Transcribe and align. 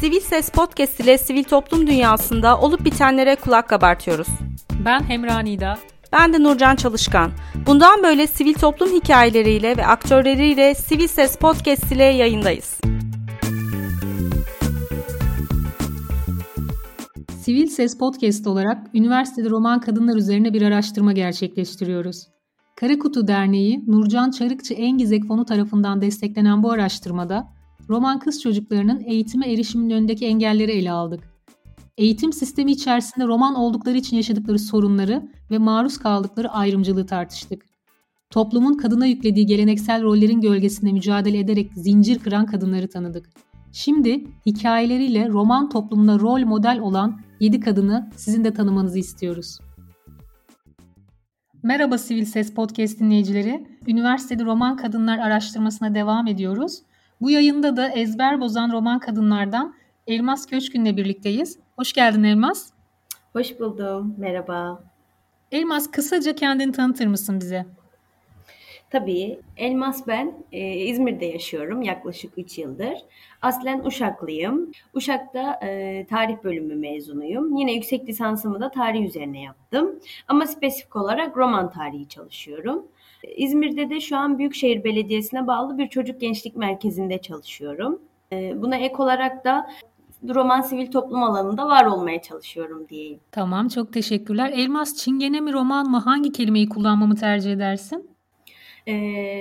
Sivil 0.00 0.20
Ses 0.20 0.50
Podcast 0.50 1.00
ile 1.00 1.18
sivil 1.18 1.44
toplum 1.44 1.86
dünyasında 1.86 2.60
olup 2.60 2.84
bitenlere 2.84 3.36
kulak 3.36 3.68
kabartıyoruz. 3.68 4.28
Ben 4.84 5.00
Hemra 5.00 5.38
Nida. 5.38 5.78
Ben 6.12 6.32
de 6.32 6.42
Nurcan 6.42 6.76
Çalışkan. 6.76 7.30
Bundan 7.66 8.02
böyle 8.02 8.26
sivil 8.26 8.54
toplum 8.54 8.88
hikayeleriyle 8.88 9.76
ve 9.76 9.86
aktörleriyle 9.86 10.74
Sivil 10.74 11.06
Ses 11.06 11.36
Podcast 11.36 11.92
ile 11.92 12.04
yayındayız. 12.04 12.80
Sivil 17.42 17.66
Ses 17.66 17.98
Podcast 17.98 18.46
olarak 18.46 18.86
üniversitede 18.94 19.50
roman 19.50 19.80
kadınlar 19.80 20.16
üzerine 20.16 20.54
bir 20.54 20.62
araştırma 20.62 21.12
gerçekleştiriyoruz. 21.12 22.26
Karakutu 22.76 23.26
Derneği 23.28 23.84
Nurcan 23.86 24.30
Çarıkçı 24.30 24.74
Engizek 24.74 25.24
Fonu 25.24 25.44
tarafından 25.44 26.00
desteklenen 26.00 26.62
bu 26.62 26.72
araştırmada 26.72 27.59
roman 27.90 28.18
kız 28.18 28.42
çocuklarının 28.42 29.00
eğitime 29.00 29.52
erişiminin 29.52 29.94
önündeki 29.94 30.26
engelleri 30.26 30.72
ele 30.72 30.92
aldık. 30.92 31.20
Eğitim 31.98 32.32
sistemi 32.32 32.72
içerisinde 32.72 33.26
roman 33.26 33.54
oldukları 33.54 33.96
için 33.96 34.16
yaşadıkları 34.16 34.58
sorunları 34.58 35.28
ve 35.50 35.58
maruz 35.58 35.98
kaldıkları 35.98 36.50
ayrımcılığı 36.50 37.06
tartıştık. 37.06 37.62
Toplumun 38.30 38.74
kadına 38.74 39.06
yüklediği 39.06 39.46
geleneksel 39.46 40.02
rollerin 40.02 40.40
gölgesinde 40.40 40.92
mücadele 40.92 41.38
ederek 41.38 41.70
zincir 41.74 42.18
kıran 42.18 42.46
kadınları 42.46 42.88
tanıdık. 42.88 43.30
Şimdi 43.72 44.24
hikayeleriyle 44.46 45.28
roman 45.28 45.68
toplumuna 45.68 46.18
rol 46.20 46.40
model 46.40 46.78
olan 46.80 47.20
7 47.40 47.60
kadını 47.60 48.10
sizin 48.16 48.44
de 48.44 48.54
tanımanızı 48.54 48.98
istiyoruz. 48.98 49.58
Merhaba 51.62 51.98
Sivil 51.98 52.24
Ses 52.24 52.54
Podcast 52.54 53.00
dinleyicileri. 53.00 53.66
Üniversitede 53.86 54.44
roman 54.44 54.76
kadınlar 54.76 55.18
araştırmasına 55.18 55.94
devam 55.94 56.26
ediyoruz. 56.26 56.82
Bu 57.20 57.30
yayında 57.30 57.76
da 57.76 57.88
ezber 57.88 58.40
bozan 58.40 58.72
roman 58.72 58.98
kadınlardan 58.98 59.74
Elmas 60.06 60.46
Köşkün'le 60.46 60.96
birlikteyiz. 60.96 61.58
Hoş 61.76 61.92
geldin 61.92 62.22
Elmas. 62.22 62.70
Hoş 63.32 63.60
buldum. 63.60 64.14
Merhaba. 64.18 64.82
Elmas 65.52 65.90
kısaca 65.90 66.34
kendini 66.34 66.72
tanıtır 66.72 67.06
mısın 67.06 67.40
bize? 67.40 67.66
Tabii. 68.90 69.40
Elmas 69.56 70.06
ben. 70.06 70.34
E, 70.52 70.76
İzmir'de 70.76 71.24
yaşıyorum 71.26 71.82
yaklaşık 71.82 72.32
3 72.36 72.58
yıldır. 72.58 72.94
Aslen 73.42 73.84
Uşaklıyım. 73.84 74.72
Uşak'ta 74.94 75.52
e, 75.66 76.06
tarih 76.10 76.36
bölümü 76.44 76.74
mezunuyum. 76.74 77.56
Yine 77.56 77.72
yüksek 77.72 78.08
lisansımı 78.08 78.60
da 78.60 78.70
tarih 78.70 79.04
üzerine 79.06 79.42
yaptım. 79.42 79.98
Ama 80.28 80.46
spesifik 80.46 80.96
olarak 80.96 81.36
roman 81.36 81.70
tarihi 81.70 82.08
çalışıyorum. 82.08 82.86
İzmir'de 83.36 83.90
de 83.90 84.00
şu 84.00 84.16
an 84.16 84.38
Büyükşehir 84.38 84.84
Belediyesi'ne 84.84 85.46
bağlı 85.46 85.78
bir 85.78 85.88
çocuk 85.88 86.20
gençlik 86.20 86.56
merkezinde 86.56 87.18
çalışıyorum. 87.18 87.98
E, 88.32 88.62
buna 88.62 88.76
ek 88.76 88.94
olarak 88.98 89.44
da 89.44 89.70
roman 90.28 90.60
sivil 90.60 90.90
toplum 90.90 91.22
alanında 91.22 91.66
var 91.66 91.84
olmaya 91.84 92.22
çalışıyorum 92.22 92.88
diyeyim. 92.88 93.20
Tamam 93.32 93.68
çok 93.68 93.92
teşekkürler. 93.92 94.52
Elmas 94.54 94.96
Çingene 94.96 95.40
mi 95.40 95.52
roman 95.52 95.90
mı 95.90 95.98
hangi 95.98 96.32
kelimeyi 96.32 96.68
kullanmamı 96.68 97.16
tercih 97.16 97.52
edersin? 97.52 98.09
E, 98.86 98.94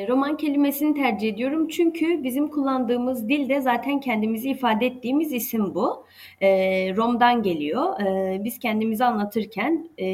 roman 0.07 0.37
kelimesini 0.37 0.95
tercih 0.95 1.29
ediyorum 1.29 1.67
çünkü 1.67 2.23
bizim 2.23 2.47
kullandığımız 2.47 3.29
dilde 3.29 3.61
zaten 3.61 3.99
kendimizi 3.99 4.49
ifade 4.49 4.85
ettiğimiz 4.85 5.33
isim 5.33 5.75
bu. 5.75 6.05
E, 6.41 6.49
Rom'dan 6.95 7.43
geliyor. 7.43 8.01
E, 8.01 8.43
biz 8.43 8.59
kendimizi 8.59 9.05
anlatırken 9.05 9.89
e, 9.97 10.07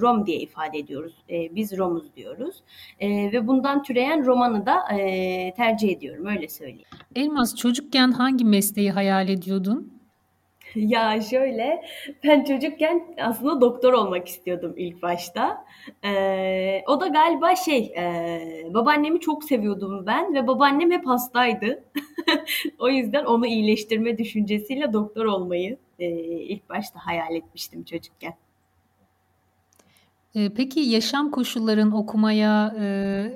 Rom 0.00 0.26
diye 0.26 0.38
ifade 0.38 0.78
ediyoruz. 0.78 1.14
E, 1.30 1.54
biz 1.54 1.78
Romuz 1.78 2.16
diyoruz. 2.16 2.62
E, 3.00 3.32
ve 3.32 3.46
bundan 3.46 3.82
türeyen 3.82 4.26
romanı 4.26 4.66
da 4.66 4.96
e, 4.98 5.54
tercih 5.56 5.88
ediyorum 5.88 6.26
öyle 6.26 6.48
söyleyeyim. 6.48 6.88
Elmas 7.16 7.56
çocukken 7.56 8.12
hangi 8.12 8.44
mesleği 8.44 8.90
hayal 8.90 9.28
ediyordun? 9.28 10.01
Ya 10.74 11.20
şöyle, 11.20 11.82
ben 12.24 12.44
çocukken 12.44 13.14
aslında 13.20 13.60
doktor 13.60 13.92
olmak 13.92 14.28
istiyordum 14.28 14.74
ilk 14.76 15.02
başta. 15.02 15.64
Ee, 16.04 16.82
o 16.86 17.00
da 17.00 17.06
galiba 17.06 17.56
şey, 17.56 17.92
e, 17.96 18.74
babaannemi 18.74 19.20
çok 19.20 19.44
seviyordum 19.44 20.06
ben 20.06 20.34
ve 20.34 20.46
babaannem 20.46 20.90
hep 20.90 21.06
hastaydı. 21.06 21.84
o 22.78 22.88
yüzden 22.88 23.24
onu 23.24 23.46
iyileştirme 23.46 24.18
düşüncesiyle 24.18 24.92
doktor 24.92 25.24
olmayı 25.24 25.78
e, 25.98 26.08
ilk 26.24 26.68
başta 26.68 27.06
hayal 27.06 27.34
etmiştim 27.34 27.84
çocukken. 27.84 28.34
Peki 30.56 30.80
yaşam 30.80 31.30
koşulların 31.30 31.92
okumaya 31.92 32.74
e, 32.78 32.84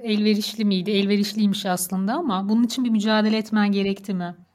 elverişli 0.02 0.64
miydi? 0.64 0.90
Elverişliymiş 0.90 1.66
aslında 1.66 2.14
ama 2.14 2.48
bunun 2.48 2.64
için 2.64 2.84
bir 2.84 2.90
mücadele 2.90 3.36
etmen 3.36 3.72
gerekti 3.72 4.14
mi? 4.14 4.45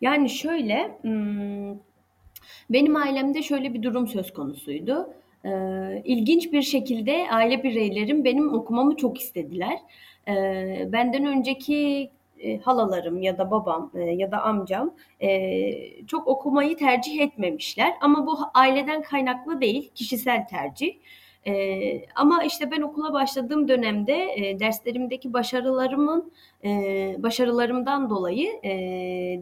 Yani 0.00 0.30
şöyle, 0.30 0.98
benim 2.70 2.96
ailemde 2.96 3.42
şöyle 3.42 3.74
bir 3.74 3.82
durum 3.82 4.08
söz 4.08 4.32
konusuydu. 4.32 5.14
İlginç 6.04 6.52
bir 6.52 6.62
şekilde 6.62 7.26
aile 7.30 7.62
bireylerim 7.62 8.24
benim 8.24 8.54
okumamı 8.54 8.96
çok 8.96 9.20
istediler. 9.20 9.78
Benden 10.92 11.26
önceki 11.26 12.10
halalarım 12.62 13.22
ya 13.22 13.38
da 13.38 13.50
babam 13.50 13.92
ya 14.16 14.30
da 14.30 14.42
amcam 14.42 14.94
çok 16.06 16.26
okumayı 16.28 16.76
tercih 16.76 17.20
etmemişler. 17.20 17.94
Ama 18.00 18.26
bu 18.26 18.38
aileden 18.54 19.02
kaynaklı 19.02 19.60
değil, 19.60 19.90
kişisel 19.94 20.46
tercih. 20.48 20.94
E, 21.48 22.04
ama 22.14 22.42
işte 22.44 22.70
ben 22.70 22.82
okula 22.82 23.12
başladığım 23.12 23.68
dönemde 23.68 24.34
e, 24.36 24.60
derslerimdeki 24.60 25.32
başarılarımın 25.32 26.32
e, 26.64 26.70
başarılarımdan 27.18 28.10
dolayı 28.10 28.48
e, 28.62 28.70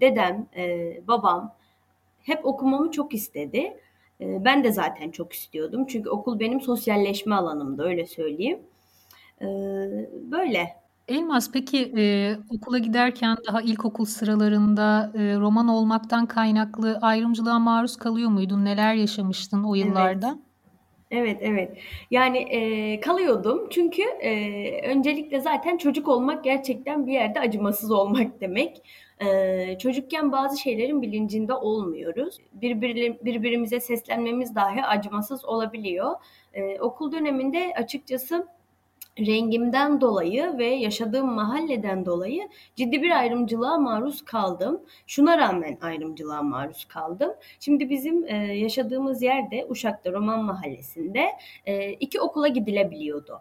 dedem, 0.00 0.46
e, 0.56 1.00
babam 1.08 1.54
hep 2.22 2.46
okumamı 2.46 2.90
çok 2.90 3.14
istedi. 3.14 3.76
E, 4.20 4.44
ben 4.44 4.64
de 4.64 4.72
zaten 4.72 5.10
çok 5.10 5.32
istiyordum 5.32 5.86
çünkü 5.86 6.10
okul 6.10 6.40
benim 6.40 6.60
sosyalleşme 6.60 7.34
alanımdı 7.34 7.82
öyle 7.82 8.06
söyleyeyim. 8.06 8.58
E, 9.40 9.46
böyle. 10.30 10.76
Elmas 11.08 11.52
peki 11.52 11.92
e, 11.96 12.36
okula 12.50 12.78
giderken 12.78 13.36
daha 13.48 13.62
ilkokul 13.62 14.04
sıralarında 14.04 15.12
e, 15.14 15.36
roman 15.36 15.68
olmaktan 15.68 16.26
kaynaklı 16.26 16.98
ayrımcılığa 17.02 17.58
maruz 17.58 17.96
kalıyor 17.96 18.30
muydun? 18.30 18.64
Neler 18.64 18.94
yaşamıştın 18.94 19.64
o 19.64 19.74
yıllarda? 19.74 20.28
Evet. 20.28 20.45
Evet, 21.10 21.38
evet. 21.40 21.78
Yani, 22.10 22.38
eee, 22.38 23.00
kalıyordum 23.00 23.68
çünkü, 23.70 24.02
eee, 24.22 24.82
öncelikle 24.90 25.40
zaten 25.40 25.76
çocuk 25.76 26.08
olmak 26.08 26.44
gerçekten 26.44 27.06
bir 27.06 27.12
yerde 27.12 27.40
acımasız 27.40 27.90
olmak 27.90 28.40
demek. 28.40 28.82
Eee, 29.20 29.76
çocukken 29.80 30.32
bazı 30.32 30.58
şeylerin 30.60 31.02
bilincinde 31.02 31.54
olmuyoruz. 31.54 32.38
Birbiri 32.52 33.18
birbirimize 33.24 33.80
seslenmemiz 33.80 34.54
dahi 34.54 34.82
acımasız 34.84 35.44
olabiliyor. 35.44 36.10
Eee, 36.54 36.78
okul 36.80 37.12
döneminde 37.12 37.72
açıkçası 37.76 38.46
rengimden 39.18 40.00
dolayı 40.00 40.58
ve 40.58 40.66
yaşadığım 40.66 41.34
mahalleden 41.34 42.06
dolayı 42.06 42.48
ciddi 42.76 43.02
bir 43.02 43.10
ayrımcılığa 43.10 43.78
maruz 43.78 44.24
kaldım. 44.24 44.80
Şuna 45.06 45.38
rağmen 45.38 45.78
ayrımcılığa 45.80 46.42
maruz 46.42 46.84
kaldım. 46.84 47.32
Şimdi 47.60 47.90
bizim 47.90 48.24
e, 48.24 48.36
yaşadığımız 48.36 49.22
yerde 49.22 49.66
Uşak'ta 49.68 50.12
Roman 50.12 50.44
Mahallesi'nde 50.44 51.26
e, 51.66 51.92
iki 51.92 52.20
okula 52.20 52.48
gidilebiliyordu. 52.48 53.40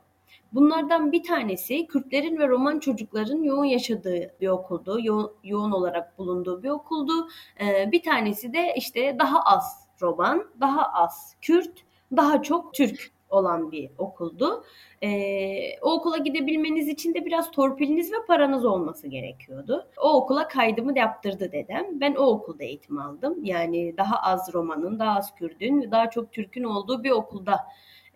Bunlardan 0.53 1.11
bir 1.11 1.23
tanesi 1.23 1.87
Kürtlerin 1.87 2.37
ve 2.37 2.47
Roman 2.47 2.79
çocukların 2.79 3.43
yoğun 3.43 3.65
yaşadığı 3.65 4.31
bir 4.41 4.47
okuldu. 4.47 4.99
Yo- 5.01 5.33
yoğun 5.43 5.71
olarak 5.71 6.17
bulunduğu 6.17 6.63
bir 6.63 6.69
okuldu. 6.69 7.27
E, 7.61 7.91
bir 7.91 8.03
tanesi 8.03 8.53
de 8.53 8.73
işte 8.77 9.15
daha 9.19 9.41
az 9.41 9.87
Roman, 10.01 10.47
daha 10.59 10.93
az 10.93 11.35
Kürt, 11.41 11.83
daha 12.15 12.41
çok 12.41 12.73
Türk 12.73 13.11
olan 13.35 13.71
bir 13.71 13.89
okuldu. 13.97 14.63
Ee, 15.03 15.79
o 15.81 15.93
okula 15.93 16.17
gidebilmeniz 16.17 16.87
için 16.87 17.13
de 17.13 17.25
biraz 17.25 17.51
torpiliniz 17.51 18.11
ve 18.11 18.17
paranız 18.27 18.65
olması 18.65 19.07
gerekiyordu. 19.07 19.87
O 19.97 20.13
okula 20.13 20.47
kaydımı 20.47 20.97
yaptırdı 20.97 21.51
dedem. 21.51 21.85
Ben 21.99 22.15
o 22.15 22.23
okulda 22.23 22.63
eğitim 22.63 22.97
aldım. 22.97 23.45
Yani 23.45 23.97
daha 23.97 24.15
az 24.15 24.53
Roman'ın, 24.53 24.99
daha 24.99 25.17
az 25.17 25.35
Kürdün 25.35 25.91
daha 25.91 26.09
çok 26.09 26.31
Türk'ün 26.31 26.63
olduğu 26.63 27.03
bir 27.03 27.11
okulda 27.11 27.59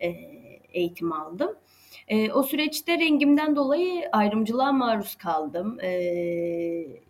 e, 0.00 0.08
eğitim 0.72 1.12
aldım. 1.12 1.56
E, 2.08 2.32
o 2.32 2.42
süreçte 2.42 2.98
rengimden 2.98 3.56
dolayı 3.56 4.08
ayrımcılığa 4.12 4.72
maruz 4.72 5.14
kaldım. 5.14 5.80
E, 5.80 5.90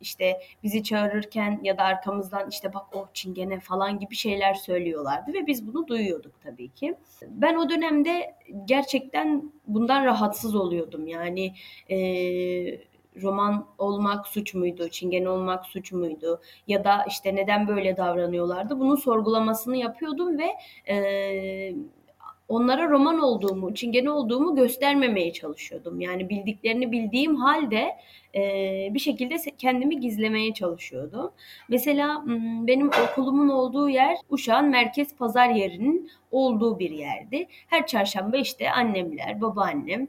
işte 0.00 0.40
bizi 0.62 0.82
çağırırken 0.82 1.60
ya 1.62 1.78
da 1.78 1.82
arkamızdan 1.82 2.48
işte 2.50 2.74
bak 2.74 2.96
o 2.96 3.08
çingene 3.14 3.60
falan 3.60 3.98
gibi 3.98 4.14
şeyler 4.14 4.54
söylüyorlardı 4.54 5.32
ve 5.32 5.46
biz 5.46 5.66
bunu 5.66 5.88
duyuyorduk 5.88 6.40
tabii 6.42 6.68
ki. 6.68 6.94
Ben 7.28 7.54
o 7.54 7.70
dönemde 7.70 8.34
gerçekten 8.64 9.52
bundan 9.66 10.04
rahatsız 10.04 10.54
oluyordum. 10.54 11.06
Yani 11.06 11.54
e, 11.90 11.96
roman 13.22 13.66
olmak 13.78 14.26
suç 14.26 14.54
muydu, 14.54 14.88
çingene 14.88 15.28
olmak 15.28 15.66
suç 15.66 15.92
muydu 15.92 16.40
ya 16.66 16.84
da 16.84 17.04
işte 17.08 17.34
neden 17.34 17.68
böyle 17.68 17.96
davranıyorlardı 17.96 18.80
bunun 18.80 18.96
sorgulamasını 18.96 19.76
yapıyordum 19.76 20.38
ve 20.38 20.48
e, 20.92 21.74
onlara 22.50 22.90
roman 22.90 23.18
olduğumu, 23.18 23.74
çingene 23.74 24.10
olduğumu 24.10 24.56
göstermemeye 24.56 25.32
çalışıyordum. 25.32 26.00
Yani 26.00 26.28
bildiklerini 26.28 26.92
bildiğim 26.92 27.36
halde 27.36 27.96
e, 28.34 28.40
bir 28.94 28.98
şekilde 28.98 29.36
kendimi 29.58 30.00
gizlemeye 30.00 30.54
çalışıyordum. 30.54 31.30
Mesela 31.68 32.24
benim 32.66 32.88
okulumun 32.88 33.48
olduğu 33.48 33.88
yer 33.88 34.16
Uşak'ın 34.30 34.68
merkez 34.68 35.16
pazar 35.16 35.48
yerinin 35.48 36.10
olduğu 36.30 36.78
bir 36.78 36.90
yerdi. 36.90 37.46
Her 37.66 37.86
çarşamba 37.86 38.36
işte 38.36 38.70
annemler, 38.70 39.40
babaannem, 39.40 40.08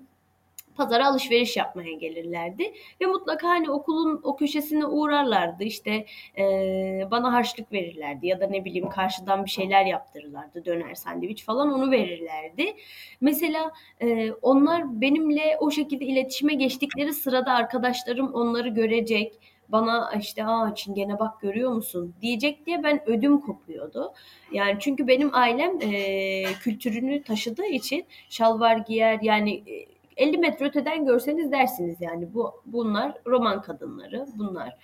pazara 0.76 1.08
alışveriş 1.08 1.58
yapmaya 1.58 1.94
gelirlerdi 1.94 2.74
ve 3.02 3.06
mutlaka 3.06 3.48
hani 3.48 3.70
okulun 3.72 4.22
o 4.24 4.36
köşesine 4.36 4.86
uğrarlardı 4.86 5.64
işte 5.64 6.06
e, 6.38 6.44
bana 7.12 7.34
harçlık 7.34 7.72
verirlerdi 7.72 8.28
ya 8.28 8.40
da 8.40 8.48
ne 8.48 8.66
bileyim 8.66 8.90
karşıdan 8.90 9.46
bir 9.46 9.50
şeyler 9.50 9.86
yaptırırlardı 9.86 10.66
döner 10.66 10.96
sandviç 10.96 11.44
falan 11.46 11.74
onu 11.74 11.92
verirlerdi. 11.92 12.76
Mesela 13.22 13.72
e, 14.02 14.32
onlar 14.32 15.02
benimle 15.02 15.58
o 15.60 15.72
şekilde 15.72 16.06
iletişime 16.06 16.54
geçtikleri 16.54 17.14
sırada 17.14 17.52
arkadaşlarım 17.52 18.34
onları 18.34 18.70
görecek 18.70 19.40
bana 19.72 20.12
işte 20.20 20.46
aa 20.46 20.76
çingene 20.76 21.20
bak 21.20 21.42
görüyor 21.42 21.72
musun 21.72 22.16
diyecek 22.22 22.66
diye 22.66 22.84
ben 22.84 23.10
ödüm 23.10 23.40
kopuyordu. 23.40 24.14
Yani 24.52 24.78
çünkü 24.80 25.08
benim 25.08 25.30
ailem 25.36 25.82
e, 25.82 26.44
kültürünü 26.44 27.24
taşıdığı 27.24 27.66
için 27.66 28.06
şalvar 28.30 28.78
giyer 28.78 29.20
yani 29.22 29.64
50 30.18 30.38
metre 30.38 30.66
öteden 30.66 31.06
görseniz 31.06 31.52
dersiniz 31.52 32.02
yani 32.02 32.34
bu 32.34 32.62
bunlar 32.66 33.18
roman 33.26 33.62
kadınları 33.62 34.26
bunlar. 34.36 34.78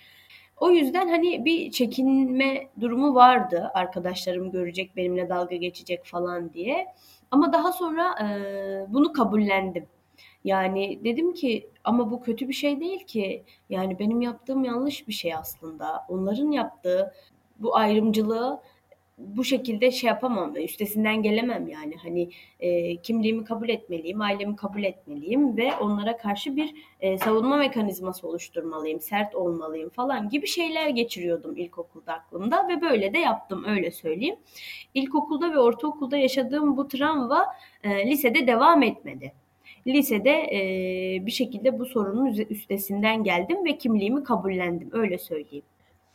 O 0.56 0.70
yüzden 0.70 1.08
hani 1.08 1.44
bir 1.44 1.70
çekinme 1.70 2.68
durumu 2.80 3.14
vardı 3.14 3.70
arkadaşlarım 3.74 4.50
görecek 4.50 4.96
benimle 4.96 5.28
dalga 5.28 5.56
geçecek 5.56 6.04
falan 6.04 6.52
diye. 6.52 6.86
Ama 7.30 7.52
daha 7.52 7.72
sonra 7.72 8.14
e, 8.22 8.26
bunu 8.88 9.12
kabullendim. 9.12 9.86
Yani 10.44 11.00
dedim 11.04 11.34
ki 11.34 11.70
ama 11.84 12.10
bu 12.10 12.22
kötü 12.22 12.48
bir 12.48 12.54
şey 12.54 12.80
değil 12.80 13.04
ki. 13.06 13.44
Yani 13.70 13.98
benim 13.98 14.20
yaptığım 14.20 14.64
yanlış 14.64 15.08
bir 15.08 15.12
şey 15.12 15.34
aslında. 15.34 16.04
Onların 16.08 16.50
yaptığı 16.50 17.14
bu 17.58 17.76
ayrımcılığı 17.76 18.60
bu 19.18 19.44
şekilde 19.44 19.90
şey 19.90 20.08
yapamam, 20.08 20.56
üstesinden 20.56 21.22
gelemem 21.22 21.68
yani. 21.68 21.94
Hani 22.02 22.30
e, 22.60 22.96
kimliğimi 22.96 23.44
kabul 23.44 23.68
etmeliyim, 23.68 24.20
ailemi 24.20 24.56
kabul 24.56 24.82
etmeliyim 24.82 25.56
ve 25.56 25.76
onlara 25.76 26.16
karşı 26.16 26.56
bir 26.56 26.74
e, 27.00 27.18
savunma 27.18 27.56
mekanizması 27.56 28.28
oluşturmalıyım, 28.28 29.00
sert 29.00 29.34
olmalıyım 29.34 29.90
falan 29.90 30.28
gibi 30.28 30.46
şeyler 30.46 30.88
geçiriyordum 30.88 31.56
ilkokulda 31.56 32.12
aklımda 32.12 32.68
ve 32.68 32.80
böyle 32.80 33.14
de 33.14 33.18
yaptım 33.18 33.64
öyle 33.64 33.90
söyleyeyim. 33.90 34.36
İlkokulda 34.94 35.52
ve 35.52 35.58
ortaokulda 35.58 36.16
yaşadığım 36.16 36.76
bu 36.76 36.88
travma 36.88 37.46
e, 37.82 38.10
lisede 38.10 38.46
devam 38.46 38.82
etmedi. 38.82 39.32
Lisede 39.86 40.30
e, 40.30 41.26
bir 41.26 41.30
şekilde 41.30 41.78
bu 41.78 41.86
sorunun 41.86 42.34
üstesinden 42.50 43.24
geldim 43.24 43.64
ve 43.64 43.78
kimliğimi 43.78 44.24
kabullendim 44.24 44.90
öyle 44.92 45.18
söyleyeyim. 45.18 45.64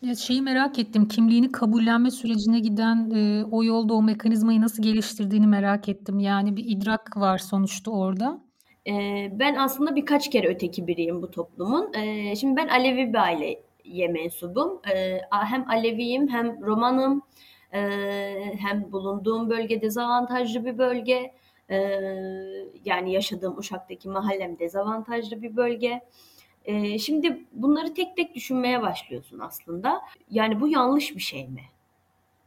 Ya 0.03 0.15
şeyi 0.15 0.41
merak 0.41 0.79
ettim. 0.79 1.07
Kimliğini 1.07 1.51
kabullenme 1.51 2.11
sürecine 2.11 2.59
giden 2.59 3.11
e, 3.15 3.45
o 3.51 3.63
yolda 3.63 3.93
o 3.93 4.01
mekanizmayı 4.01 4.61
nasıl 4.61 4.83
geliştirdiğini 4.83 5.47
merak 5.47 5.89
ettim. 5.89 6.19
Yani 6.19 6.55
bir 6.55 6.65
idrak 6.67 7.17
var 7.17 7.37
sonuçta 7.37 7.91
orada. 7.91 8.41
E, 8.87 8.93
ben 9.39 9.55
aslında 9.55 9.95
birkaç 9.95 10.29
kere 10.29 10.47
öteki 10.47 10.87
biriyim 10.87 11.21
bu 11.21 11.31
toplumun. 11.31 11.93
E, 11.93 12.35
şimdi 12.35 12.55
ben 12.55 12.67
Alevi 12.67 13.13
bir 13.13 13.17
aileye 13.17 14.07
mensubum. 14.07 14.81
E, 14.93 15.21
hem 15.31 15.69
Aleviyim 15.69 16.27
hem 16.27 16.61
Romanım. 16.61 17.21
E, 17.73 17.81
hem 18.59 18.91
bulunduğum 18.91 19.49
bölge 19.49 19.81
dezavantajlı 19.81 20.65
bir 20.65 20.77
bölge. 20.77 21.33
E, 21.69 21.77
yani 22.85 23.13
yaşadığım 23.13 23.57
Uşak'taki 23.57 24.09
mahallem 24.09 24.59
dezavantajlı 24.59 25.41
bir 25.41 25.55
bölge. 25.55 26.01
E, 26.65 26.99
şimdi 26.99 27.45
bunları 27.51 27.93
tek 27.93 28.17
tek 28.17 28.35
düşünmeye 28.35 28.81
başlıyorsun 28.81 29.39
aslında. 29.39 30.01
Yani 30.29 30.61
bu 30.61 30.67
yanlış 30.67 31.15
bir 31.15 31.21
şey 31.21 31.47
mi? 31.47 31.61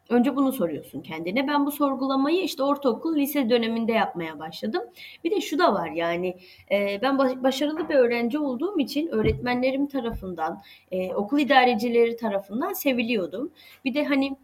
Önce 0.08 0.36
bunu 0.36 0.52
soruyorsun 0.52 1.00
kendine. 1.00 1.48
Ben 1.48 1.66
bu 1.66 1.70
sorgulamayı 1.70 2.42
işte 2.42 2.62
ortaokul, 2.62 3.16
lise 3.16 3.50
döneminde 3.50 3.92
yapmaya 3.92 4.38
başladım. 4.38 4.82
Bir 5.24 5.30
de 5.30 5.40
şu 5.40 5.58
da 5.58 5.74
var 5.74 5.90
yani 5.90 6.36
e, 6.70 6.98
ben 7.02 7.18
başarılı 7.18 7.88
bir 7.88 7.94
öğrenci 7.94 8.38
olduğum 8.38 8.78
için 8.78 9.08
öğretmenlerim 9.08 9.86
tarafından, 9.86 10.62
e, 10.90 11.14
okul 11.14 11.38
idarecileri 11.38 12.16
tarafından 12.16 12.72
seviliyordum. 12.72 13.50
Bir 13.84 13.94
de 13.94 14.04
hani 14.04 14.36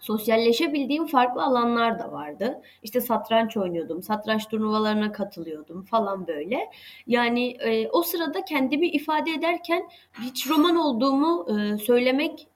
sosyalleşebildiğim 0.00 1.06
farklı 1.06 1.42
alanlar 1.42 1.98
da 1.98 2.12
vardı. 2.12 2.62
İşte 2.82 3.00
satranç 3.00 3.56
oynuyordum, 3.56 4.02
satranç 4.02 4.48
turnuvalarına 4.48 5.12
katılıyordum 5.12 5.82
falan 5.84 6.26
böyle. 6.26 6.70
Yani 7.06 7.48
e, 7.50 7.88
o 7.88 8.02
sırada 8.02 8.44
kendimi 8.44 8.88
ifade 8.88 9.30
ederken 9.30 9.88
hiç 10.22 10.50
roman 10.50 10.76
olduğumu 10.76 11.46
e, 11.50 11.78
söylemek 11.78 12.48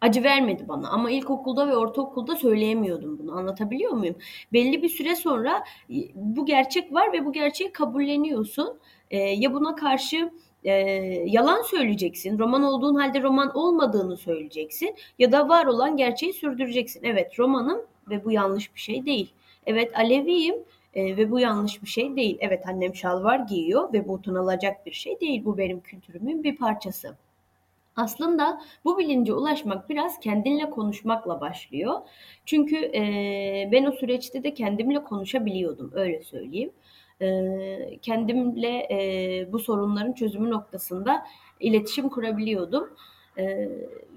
acı 0.00 0.22
vermedi 0.22 0.68
bana. 0.68 0.88
Ama 0.90 1.10
ilkokulda 1.10 1.68
ve 1.68 1.76
ortaokulda 1.76 2.36
söyleyemiyordum 2.36 3.18
bunu. 3.18 3.36
Anlatabiliyor 3.36 3.92
muyum? 3.92 4.16
Belli 4.52 4.82
bir 4.82 4.88
süre 4.88 5.16
sonra 5.16 5.64
bu 6.14 6.46
gerçek 6.46 6.92
var 6.92 7.12
ve 7.12 7.24
bu 7.24 7.32
gerçeği 7.32 7.72
kabulleniyorsun. 7.72 8.78
E, 9.10 9.18
ya 9.18 9.54
buna 9.54 9.74
karşı 9.74 10.30
e, 10.64 10.72
yalan 11.26 11.62
söyleyeceksin. 11.62 12.38
Roman 12.38 12.62
olduğun 12.62 12.94
halde 12.94 13.22
roman 13.22 13.56
olmadığını 13.56 14.16
söyleyeceksin. 14.16 14.96
Ya 15.18 15.32
da 15.32 15.48
var 15.48 15.66
olan 15.66 15.96
gerçeği 15.96 16.32
sürdüreceksin. 16.32 17.00
Evet 17.04 17.38
romanım 17.38 17.82
ve 18.10 18.24
bu 18.24 18.32
yanlış 18.32 18.74
bir 18.74 18.80
şey 18.80 19.06
değil. 19.06 19.32
Evet 19.66 19.98
Aleviyim 19.98 20.54
e, 20.94 21.16
ve 21.16 21.30
bu 21.30 21.40
yanlış 21.40 21.82
bir 21.82 21.88
şey 21.88 22.16
değil. 22.16 22.38
Evet 22.40 22.68
annem 22.68 22.94
şalvar 22.94 23.38
giyiyor 23.38 23.92
ve 23.92 24.08
bu 24.08 24.12
utanılacak 24.12 24.86
bir 24.86 24.92
şey 24.92 25.20
değil. 25.20 25.44
Bu 25.44 25.58
benim 25.58 25.80
kültürümün 25.80 26.44
bir 26.44 26.56
parçası. 26.56 27.16
Aslında 27.96 28.60
bu 28.84 28.98
bilince 28.98 29.32
ulaşmak 29.32 29.90
biraz 29.90 30.20
kendinle 30.20 30.70
konuşmakla 30.70 31.40
başlıyor. 31.40 32.00
Çünkü 32.46 32.76
e, 32.76 33.68
ben 33.72 33.84
o 33.84 33.92
süreçte 33.92 34.42
de 34.44 34.54
kendimle 34.54 35.04
konuşabiliyordum 35.04 35.90
öyle 35.94 36.22
söyleyeyim 36.22 36.70
kendimle 38.02 38.88
bu 39.52 39.58
sorunların 39.58 40.12
çözümü 40.12 40.50
noktasında 40.50 41.26
iletişim 41.60 42.08
kurabiliyordum. 42.08 42.90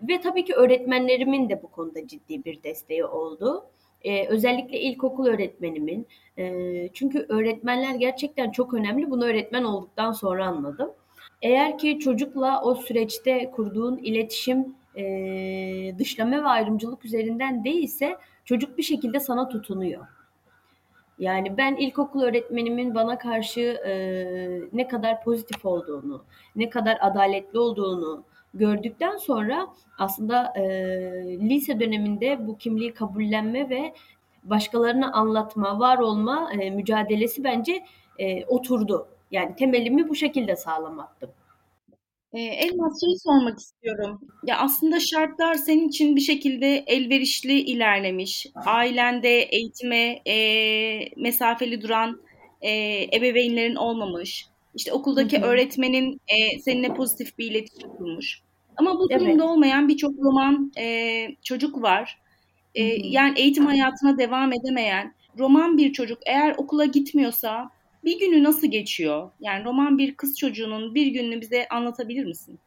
Ve 0.09 0.21
tabii 0.23 0.45
ki 0.45 0.53
öğretmenlerimin 0.53 1.49
de 1.49 1.63
bu 1.63 1.67
konuda 1.67 2.07
ciddi 2.07 2.45
bir 2.45 2.63
desteği 2.63 3.05
oldu. 3.05 3.65
Ee, 4.03 4.27
özellikle 4.27 4.79
ilkokul 4.79 5.27
öğretmenimin. 5.27 6.07
E, 6.37 6.89
çünkü 6.93 7.25
öğretmenler 7.29 7.95
gerçekten 7.95 8.51
çok 8.51 8.73
önemli. 8.73 9.11
Bunu 9.11 9.25
öğretmen 9.25 9.63
olduktan 9.63 10.11
sonra 10.11 10.45
anladım. 10.45 10.91
Eğer 11.41 11.77
ki 11.77 11.99
çocukla 11.99 12.61
o 12.61 12.75
süreçte 12.75 13.51
kurduğun 13.51 13.97
iletişim 13.97 14.75
e, 14.95 15.03
dışlama 15.99 16.43
ve 16.43 16.47
ayrımcılık 16.47 17.05
üzerinden 17.05 17.63
değilse 17.63 18.17
çocuk 18.45 18.77
bir 18.77 18.83
şekilde 18.83 19.19
sana 19.19 19.49
tutunuyor. 19.49 20.07
Yani 21.19 21.57
ben 21.57 21.75
ilkokul 21.75 22.21
öğretmenimin 22.21 22.95
bana 22.95 23.17
karşı 23.17 23.61
e, 23.61 23.93
ne 24.73 24.87
kadar 24.87 25.23
pozitif 25.23 25.65
olduğunu, 25.65 26.23
ne 26.55 26.69
kadar 26.69 26.97
adaletli 27.01 27.59
olduğunu 27.59 28.23
gördükten 28.53 29.17
sonra 29.17 29.67
aslında 29.97 30.53
e, 30.55 30.63
lise 31.49 31.79
döneminde 31.79 32.47
bu 32.47 32.57
kimliği 32.57 32.93
kabullenme 32.93 33.69
ve 33.69 33.93
başkalarına 34.43 35.11
anlatma, 35.11 35.79
var 35.79 35.97
olma 35.97 36.51
e, 36.53 36.69
mücadelesi 36.69 37.43
bence 37.43 37.85
e, 38.19 38.45
oturdu. 38.45 39.07
Yani 39.31 39.55
temelimi 39.55 40.09
bu 40.09 40.15
şekilde 40.15 40.55
sağlamaktım. 40.55 41.29
Ee, 42.33 42.39
Elmas 42.41 42.99
şeyi 43.01 43.19
sormak 43.19 43.59
istiyorum. 43.59 44.21
Ya 44.45 44.57
aslında 44.57 44.99
şartlar 44.99 45.55
senin 45.55 45.87
için 45.87 46.15
bir 46.15 46.21
şekilde 46.21 46.83
elverişli 46.87 47.59
ilerlemiş. 47.59 48.47
Ailende 48.55 49.41
eğitime 49.41 50.21
e, 50.27 50.35
mesafeli 51.17 51.81
duran 51.81 52.21
e, 52.61 52.71
ebeveynlerin 53.17 53.75
olmamış. 53.75 54.45
İşte 54.75 54.93
okuldaki 54.93 55.37
hı 55.37 55.41
hı. 55.41 55.45
öğretmenin 55.45 56.21
e, 56.27 56.59
seninle 56.59 56.93
pozitif 56.93 57.37
bir 57.37 57.51
iletişim 57.51 57.89
kurmuş. 57.89 58.41
Ama 58.77 58.99
bu 58.99 59.09
durumda 59.09 59.31
evet. 59.31 59.41
olmayan 59.41 59.87
birçok 59.87 60.11
roman 60.19 60.71
e, 60.77 61.27
çocuk 61.43 61.81
var. 61.81 62.19
E, 62.75 62.83
yani 62.83 63.39
eğitim 63.39 63.65
hayatına 63.65 64.17
devam 64.17 64.53
edemeyen 64.53 65.13
roman 65.39 65.77
bir 65.77 65.93
çocuk 65.93 66.19
eğer 66.25 66.55
okula 66.57 66.85
gitmiyorsa 66.85 67.69
bir 68.07 68.19
günü 68.19 68.43
nasıl 68.43 68.67
geçiyor? 68.67 69.31
Yani 69.39 69.65
roman 69.65 69.97
bir 69.97 70.15
kız 70.15 70.37
çocuğunun 70.37 70.95
bir 70.95 71.07
gününü 71.07 71.41
bize 71.41 71.67
anlatabilir 71.67 72.25
misin? 72.25 72.59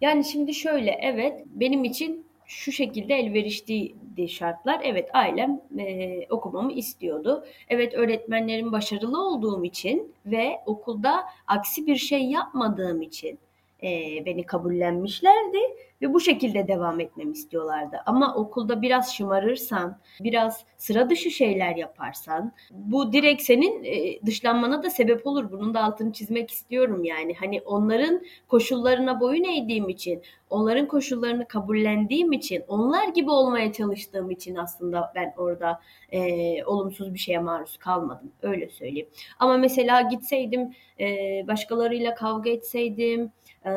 Yani 0.00 0.24
şimdi 0.24 0.54
şöyle 0.54 0.98
evet 1.02 1.44
benim 1.46 1.84
için 1.84 2.26
şu 2.46 2.72
şekilde 2.72 3.14
elverişliydi 3.14 4.28
şartlar. 4.28 4.80
Evet 4.84 5.10
ailem 5.12 5.60
e, 5.78 6.26
okumamı 6.30 6.72
istiyordu. 6.72 7.44
Evet 7.68 7.94
öğretmenlerim 7.94 8.72
başarılı 8.72 9.26
olduğum 9.26 9.64
için 9.64 10.14
ve 10.26 10.60
okulda 10.66 11.24
aksi 11.46 11.86
bir 11.86 11.96
şey 11.96 12.22
yapmadığım 12.22 13.02
için 13.02 13.38
e, 13.82 13.88
beni 14.26 14.46
kabullenmişlerdi 14.46 15.58
ve 16.02 16.14
bu 16.14 16.20
şekilde 16.20 16.68
devam 16.68 17.00
etmemi 17.00 17.32
istiyorlardı. 17.32 17.96
Ama 18.06 18.34
okulda 18.34 18.82
biraz 18.82 19.14
şımarırsan, 19.14 19.98
biraz 20.20 20.64
sıra 20.76 21.10
dışı 21.10 21.30
şeyler 21.30 21.76
yaparsan 21.76 22.52
bu 22.70 23.12
direkt 23.12 23.42
senin 23.42 23.84
e, 23.84 24.26
dışlanmana 24.26 24.82
da 24.82 24.90
sebep 24.90 25.26
olur. 25.26 25.52
Bunun 25.52 25.74
da 25.74 25.82
altını 25.82 26.12
çizmek 26.12 26.50
istiyorum 26.50 27.04
yani. 27.04 27.34
Hani 27.34 27.60
onların 27.60 28.22
koşullarına 28.48 29.20
boyun 29.20 29.44
eğdiğim 29.44 29.88
için, 29.88 30.22
onların 30.50 30.88
koşullarını 30.88 31.48
kabullendiğim 31.48 32.32
için, 32.32 32.64
onlar 32.68 33.08
gibi 33.08 33.30
olmaya 33.30 33.72
çalıştığım 33.72 34.30
için 34.30 34.56
aslında 34.56 35.12
ben 35.14 35.34
orada 35.36 35.80
e, 36.12 36.64
olumsuz 36.64 37.14
bir 37.14 37.18
şeye 37.18 37.38
maruz 37.38 37.76
kalmadım. 37.76 38.32
Öyle 38.42 38.68
söyleyeyim. 38.68 39.08
Ama 39.38 39.56
mesela 39.56 40.00
gitseydim, 40.00 40.74
e, 41.00 41.06
başkalarıyla 41.46 42.14
kavga 42.14 42.50
etseydim, 42.50 43.32
e, 43.66 43.72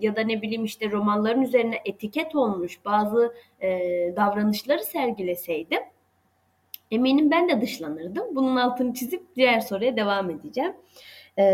ya 0.00 0.16
da 0.16 0.20
ne 0.20 0.42
bileyim 0.42 0.64
işte 0.64 0.90
romanların 0.90 1.42
üzerine 1.42 1.80
etiket 1.84 2.34
olmuş 2.34 2.84
bazı 2.84 3.34
e, 3.60 3.68
davranışları 4.16 4.84
sergileseydim 4.84 5.80
eminim 6.90 7.30
ben 7.30 7.48
de 7.48 7.60
dışlanırdım. 7.60 8.36
Bunun 8.36 8.56
altını 8.56 8.94
çizip 8.94 9.22
diğer 9.36 9.60
soruya 9.60 9.96
devam 9.96 10.30
edeceğim. 10.30 10.72
E, 11.38 11.44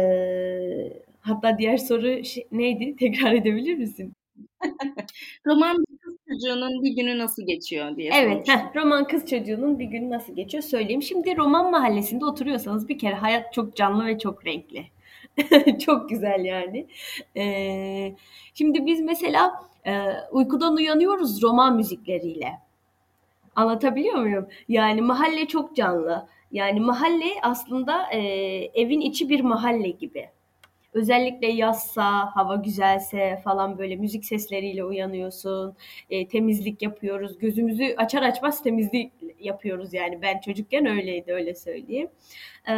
hatta 1.21 1.59
diğer 1.59 1.77
soru 1.77 2.25
şey, 2.25 2.47
neydi? 2.53 2.97
Tekrar 3.01 3.33
edebilir 3.33 3.75
misin? 3.75 4.13
roman 5.47 5.85
kız 6.01 6.17
çocuğunun 6.29 6.83
bir 6.83 6.97
günü 6.97 7.19
nasıl 7.19 7.47
geçiyor 7.47 7.97
diye 7.97 8.11
Evet, 8.15 8.49
heh, 8.49 8.77
roman 8.77 9.07
kız 9.07 9.27
çocuğunun 9.27 9.79
bir 9.79 9.85
günü 9.85 10.11
nasıl 10.11 10.37
geçiyor 10.37 10.63
söyleyeyim. 10.63 11.03
Şimdi 11.03 11.37
roman 11.37 11.71
mahallesinde 11.71 12.25
oturuyorsanız 12.25 12.89
bir 12.89 12.99
kere 12.99 13.15
hayat 13.15 13.53
çok 13.53 13.77
canlı 13.77 14.07
ve 14.07 14.19
çok 14.19 14.47
renkli. 14.47 14.85
Çok 15.87 16.09
güzel 16.09 16.45
yani. 16.45 16.87
Ee, 17.37 18.15
şimdi 18.55 18.87
biz 18.87 19.01
mesela 19.01 19.53
e, 19.87 20.07
uykudan 20.31 20.77
uyanıyoruz 20.77 21.43
roman 21.43 21.77
müzikleriyle. 21.77 22.53
Anlatabiliyor 23.57 24.15
muyum? 24.15 24.49
Yani 24.69 25.03
mahalle 25.03 25.47
çok 25.47 25.77
canlı. 25.77 26.29
Yani 26.53 26.81
mahalle 26.81 27.25
aslında 27.43 28.13
e, 28.13 28.19
evin 28.75 29.01
içi 29.01 29.29
bir 29.29 29.41
mahalle 29.41 29.89
gibi. 29.89 30.29
Özellikle 30.93 31.47
yazsa, 31.47 32.37
hava 32.37 32.57
güzelse 32.57 33.41
falan 33.45 33.79
böyle 33.79 33.97
müzik 33.97 34.25
sesleriyle 34.25 34.85
uyanıyorsun. 34.85 35.77
E, 36.11 36.29
temizlik 36.29 36.83
yapıyoruz. 36.83 37.39
Gözümüzü 37.39 37.95
açar 37.97 38.23
açmaz 38.23 38.63
temizlik 38.63 39.13
yapıyoruz 39.41 39.95
yani. 39.95 40.23
Ben 40.23 40.41
çocukken 40.41 40.87
öyleydi 40.87 41.33
öyle 41.33 41.55
söyleyeyim. 41.55 42.09
E, 42.69 42.75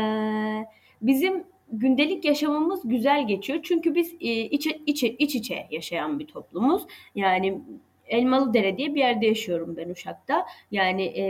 bizim 1.02 1.44
gündelik 1.78 2.24
yaşamımız 2.24 2.80
güzel 2.84 3.26
geçiyor. 3.26 3.60
Çünkü 3.62 3.94
biz 3.94 4.12
e, 4.20 4.32
iç, 4.44 4.66
iç, 4.86 5.02
iç 5.02 5.34
içe 5.34 5.66
yaşayan 5.70 6.18
bir 6.18 6.26
toplumuz. 6.26 6.82
Yani 7.14 7.60
Elmalı 8.06 8.54
Dere 8.54 8.76
diye 8.76 8.94
bir 8.94 9.00
yerde 9.00 9.26
yaşıyorum 9.26 9.76
ben 9.76 9.88
Uşak'ta. 9.88 10.46
Yani 10.70 11.02
e, 11.02 11.24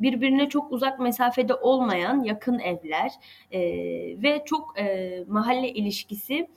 birbirine 0.00 0.48
çok 0.48 0.72
uzak 0.72 1.00
mesafede 1.00 1.54
olmayan 1.54 2.24
yakın 2.24 2.58
evler 2.58 3.12
e, 3.50 3.60
ve 4.22 4.42
çok 4.44 4.78
e, 4.78 5.24
mahalle 5.28 5.68
ilişkisi 5.68 6.48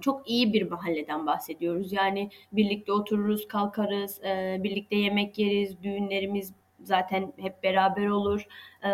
çok 0.00 0.30
iyi 0.30 0.52
bir 0.52 0.70
mahalleden 0.70 1.26
bahsediyoruz. 1.26 1.92
Yani 1.92 2.30
birlikte 2.52 2.92
otururuz, 2.92 3.48
kalkarız, 3.48 4.24
e, 4.24 4.60
birlikte 4.62 4.96
yemek 4.96 5.38
yeriz, 5.38 5.82
düğünlerimiz 5.82 6.52
zaten 6.82 7.32
hep 7.36 7.62
beraber 7.62 8.06
olur. 8.06 8.46
E, 8.82 8.90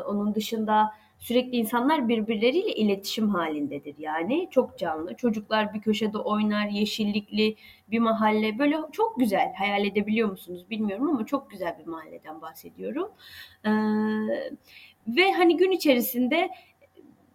onun 0.00 0.34
dışında 0.34 0.92
sürekli 1.26 1.56
insanlar 1.56 2.08
birbirleriyle 2.08 2.72
iletişim 2.72 3.28
halindedir 3.28 3.94
yani 3.98 4.48
çok 4.50 4.78
canlı. 4.78 5.16
Çocuklar 5.16 5.74
bir 5.74 5.80
köşede 5.80 6.18
oynar, 6.18 6.68
yeşillikli 6.68 7.56
bir 7.90 7.98
mahalle 7.98 8.58
böyle 8.58 8.76
çok 8.92 9.20
güzel. 9.20 9.52
Hayal 9.58 9.84
edebiliyor 9.84 10.30
musunuz 10.30 10.70
bilmiyorum 10.70 11.08
ama 11.08 11.26
çok 11.26 11.50
güzel 11.50 11.78
bir 11.78 11.86
mahalleden 11.86 12.42
bahsediyorum. 12.42 13.08
Ee, 13.64 13.70
ve 15.08 15.32
hani 15.32 15.56
gün 15.56 15.70
içerisinde 15.70 16.50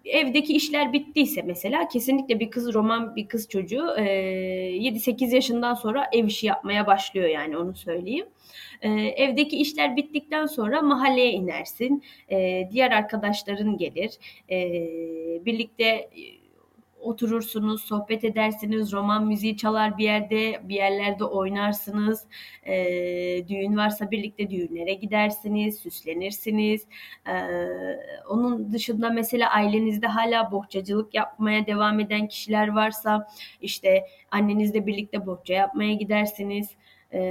evdeki 0.06 0.54
işler 0.54 0.94
bittiyse 0.94 1.42
mesela 1.42 1.88
kesinlikle 1.88 2.40
bir 2.40 2.52
kız 2.52 2.74
roman 2.74 3.16
bir 3.16 3.28
kız 3.28 3.50
çocuğu 3.50 3.96
e, 3.98 4.04
7-8 4.04 5.36
yaşından 5.36 5.74
sonra 5.74 6.10
ev 6.14 6.26
işi 6.26 6.48
yapmaya 6.48 6.88
başlıyor 6.88 7.30
yani 7.30 7.58
onu 7.58 7.76
söyleyeyim. 7.76 8.26
E, 8.82 8.90
evdeki 9.00 9.58
işler 9.58 9.96
bittikten 9.96 10.46
sonra 10.46 10.82
mahalleye 10.82 11.32
inersin. 11.32 12.04
E, 12.32 12.70
diğer 12.72 12.92
arkadaşların 12.92 13.78
gelir. 13.78 14.12
E, 14.50 14.60
birlikte 15.46 16.10
oturursunuz, 17.02 17.84
sohbet 17.84 18.24
edersiniz, 18.24 18.94
roman 18.94 19.28
müziği 19.28 19.58
çalar 19.58 19.98
bir 19.98 20.04
yerde, 20.04 20.62
bir 20.64 20.76
yerlerde 20.76 21.24
oynarsınız. 21.24 22.28
E, 22.64 22.76
düğün 23.48 23.78
varsa 23.78 24.12
birlikte 24.12 24.50
düğünlere 24.50 24.94
gidersiniz, 24.94 25.80
süslenirsiniz. 25.80 26.88
E, 27.28 27.34
onun 28.30 28.72
dışında 28.72 29.10
mesela 29.10 29.50
ailenizde 29.50 30.08
hala 30.08 30.52
bohçacılık 30.52 31.14
yapmaya 31.14 31.66
devam 31.66 32.00
eden 32.00 32.28
kişiler 32.28 32.68
varsa 32.68 33.28
işte 33.62 34.06
annenizle 34.32 34.86
birlikte 34.86 35.26
bohça 35.26 35.54
yapmaya 35.54 35.94
gidersiniz. 35.94 36.70
E, 37.14 37.22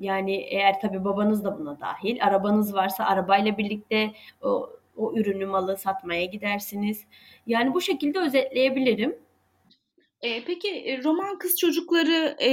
yani 0.00 0.36
eğer 0.36 0.80
tabii 0.80 1.04
babanız 1.04 1.44
da 1.44 1.58
buna 1.58 1.80
dahil, 1.80 2.24
arabanız 2.24 2.74
varsa 2.74 3.04
arabayla 3.04 3.58
birlikte 3.58 4.12
o 4.42 4.70
o 4.98 5.14
ürünü 5.16 5.46
malı 5.46 5.76
satmaya 5.76 6.24
gidersiniz. 6.24 7.04
Yani 7.46 7.74
bu 7.74 7.80
şekilde 7.80 8.18
özetleyebilirim. 8.18 9.18
E, 10.22 10.44
peki 10.44 11.00
roman 11.04 11.38
kız 11.38 11.56
çocukları 11.56 12.36
e, 12.40 12.50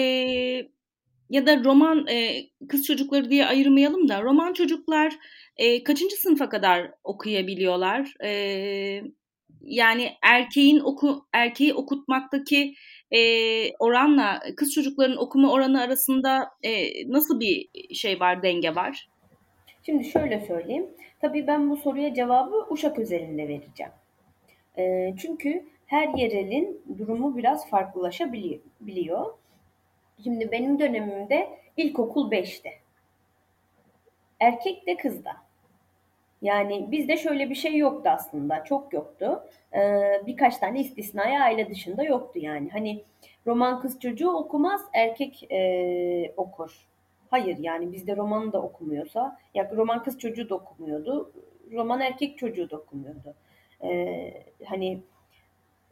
ya 1.30 1.46
da 1.46 1.64
roman 1.64 2.08
e, 2.08 2.46
kız 2.70 2.84
çocukları 2.84 3.30
diye 3.30 3.46
ayırmayalım 3.46 4.08
da 4.08 4.22
roman 4.22 4.54
çocuklar 4.54 5.14
e, 5.58 5.84
kaçıncı 5.84 6.16
sınıfa 6.16 6.50
kadar 6.50 6.92
okuyabiliyorlar? 7.04 8.14
E, 8.24 9.02
yani 9.62 10.12
erkeğin 10.22 10.80
oku 10.80 11.26
erkeği 11.34 11.74
okutmaktaki 11.74 12.76
e, 13.12 13.20
oranla 13.80 14.42
kız 14.58 14.74
çocukların 14.74 15.18
okuma 15.18 15.52
oranı 15.52 15.82
arasında 15.82 16.50
e, 16.64 16.90
nasıl 17.12 17.40
bir 17.40 17.70
şey 17.96 18.20
var, 18.20 18.44
denge 18.44 18.76
var? 18.76 19.08
Şimdi 19.86 20.06
şöyle 20.06 20.40
söyleyeyim. 20.40 20.88
Tabii 21.22 21.48
ben 21.48 21.70
bu 21.70 21.78
soruya 21.78 22.14
cevabı 22.14 22.66
Uşak 22.70 23.00
özelinde 23.00 23.48
vereceğim. 23.48 23.92
E, 24.78 25.14
çünkü 25.18 25.66
her 25.86 26.08
yerelin 26.08 26.82
durumu 26.98 27.38
biraz 27.38 27.70
farklılaşabiliyor. 27.70 29.34
Şimdi 30.24 30.52
benim 30.52 30.80
dönemimde 30.80 31.50
ilkokul 31.78 32.32
5'te. 32.32 32.70
Erkek 34.40 34.88
de 34.88 34.98
kız 34.98 35.26
da. 35.26 35.32
Yani 36.42 36.92
bizde 36.92 37.18
şöyle 37.18 37.50
bir 37.50 37.56
şey 37.56 37.78
yoktu 37.78 38.10
aslında. 38.14 38.64
Çok 38.64 38.94
yoktu. 38.94 39.44
Ee, 39.74 40.22
birkaç 40.28 40.58
tane 40.58 40.80
istisnai 40.80 41.42
aile 41.42 41.70
dışında 41.70 42.04
yoktu 42.04 42.40
yani. 42.40 42.70
Hani 42.70 43.04
roman 43.48 43.82
kız 43.82 44.00
çocuğu 44.00 44.30
okumaz, 44.30 44.82
erkek 44.94 45.52
e, 45.52 46.34
okur. 46.38 46.88
Hayır 47.36 47.58
yani 47.58 47.94
bizde 47.94 48.16
romanı 48.16 48.54
da 48.54 48.62
okumuyorsa, 48.62 49.38
ya 49.54 49.72
roman 49.76 50.04
kız 50.04 50.20
çocuğu 50.20 50.50
da 50.50 50.56
okumuyordu, 50.56 51.32
roman 51.72 52.02
erkek 52.02 52.38
çocuğu 52.38 52.70
da 52.70 52.78
okumuyordu. 52.78 53.36
Ee, 53.84 54.44
hani 54.66 55.02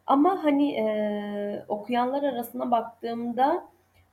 ama 0.07 0.43
hani 0.43 0.71
e, 0.71 1.65
okuyanlar 1.67 2.23
arasına 2.23 2.71
baktığımda 2.71 3.65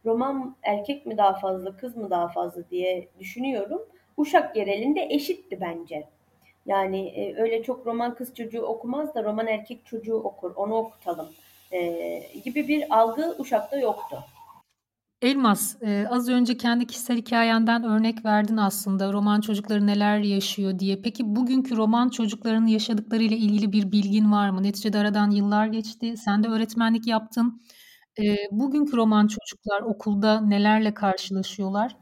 roman 0.05 0.57
erkek 0.63 1.07
mi 1.07 1.17
daha 1.19 1.35
fazla, 1.35 1.77
kız 1.77 1.97
mı 1.97 2.11
daha 2.11 2.29
fazla 2.29 2.71
diye 2.71 3.09
düşünüyorum. 3.19 3.83
Uşak 4.17 4.57
yerelinde 4.57 5.07
eşitti 5.11 5.61
bence. 5.61 6.09
Yani 6.67 7.09
e, 7.09 7.43
öyle 7.43 7.63
çok 7.63 7.87
roman 7.87 8.15
kız 8.15 8.35
çocuğu 8.35 8.63
okumaz 8.63 9.15
da 9.15 9.25
roman 9.25 9.47
erkek 9.47 9.87
çocuğu 9.87 10.17
okur, 10.17 10.53
onu 10.57 10.75
okutalım 10.75 11.29
e, 11.73 12.23
gibi 12.45 12.69
bir 12.69 12.99
algı 12.99 13.35
Uşak'ta 13.39 13.79
yoktu. 13.79 14.25
Elmas, 15.23 15.83
e, 15.83 16.07
az 16.11 16.29
önce 16.29 16.57
kendi 16.57 16.87
kişisel 16.87 17.17
hikayenden 17.17 17.85
örnek 17.85 18.25
verdin 18.25 18.57
aslında 18.57 19.13
roman 19.13 19.41
çocukları 19.41 19.87
neler 19.87 20.19
yaşıyor 20.19 20.79
diye. 20.79 21.03
Peki 21.03 21.37
bugünkü 21.37 21.77
roman 21.77 22.09
çocuklarının 22.09 22.67
yaşadıklarıyla 22.67 23.37
ilgili 23.37 23.73
bir 23.73 23.93
bilgin 23.93 24.33
var 24.33 24.51
mı? 24.51 24.63
Neticede 24.63 24.99
aradan 24.99 25.31
yıllar 25.31 25.67
geçti, 25.67 26.17
sen 26.17 26.45
de 26.45 26.49
öğretmenlik 26.49 27.07
yaptın. 27.07 27.63
E, 28.23 28.37
bugünkü 28.51 28.97
roman 28.97 29.27
çocuklar 29.27 29.83
okulda 29.83 30.41
nelerle 30.41 30.95
karşılaşıyorlar? 30.95 31.97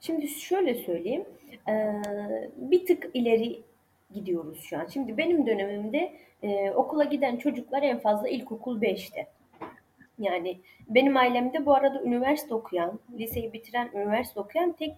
Şimdi 0.00 0.28
şöyle 0.28 0.74
söyleyeyim, 0.74 1.24
e, 1.68 2.02
bir 2.56 2.86
tık 2.86 3.10
ileri 3.14 3.62
gidiyoruz 4.14 4.60
şu 4.62 4.78
an. 4.78 4.86
Şimdi 4.92 5.16
benim 5.16 5.46
dönemimde 5.46 6.12
e, 6.42 6.70
okula 6.70 7.04
giden 7.04 7.36
çocuklar 7.36 7.82
en 7.82 7.98
fazla 7.98 8.28
ilkokul 8.28 8.80
5'te. 8.80 9.37
Yani 10.18 10.58
benim 10.88 11.16
ailemde 11.16 11.66
bu 11.66 11.74
arada 11.74 12.02
üniversite 12.02 12.54
okuyan, 12.54 13.00
liseyi 13.18 13.52
bitiren, 13.52 13.90
üniversite 13.94 14.40
okuyan 14.40 14.72
tek 14.72 14.96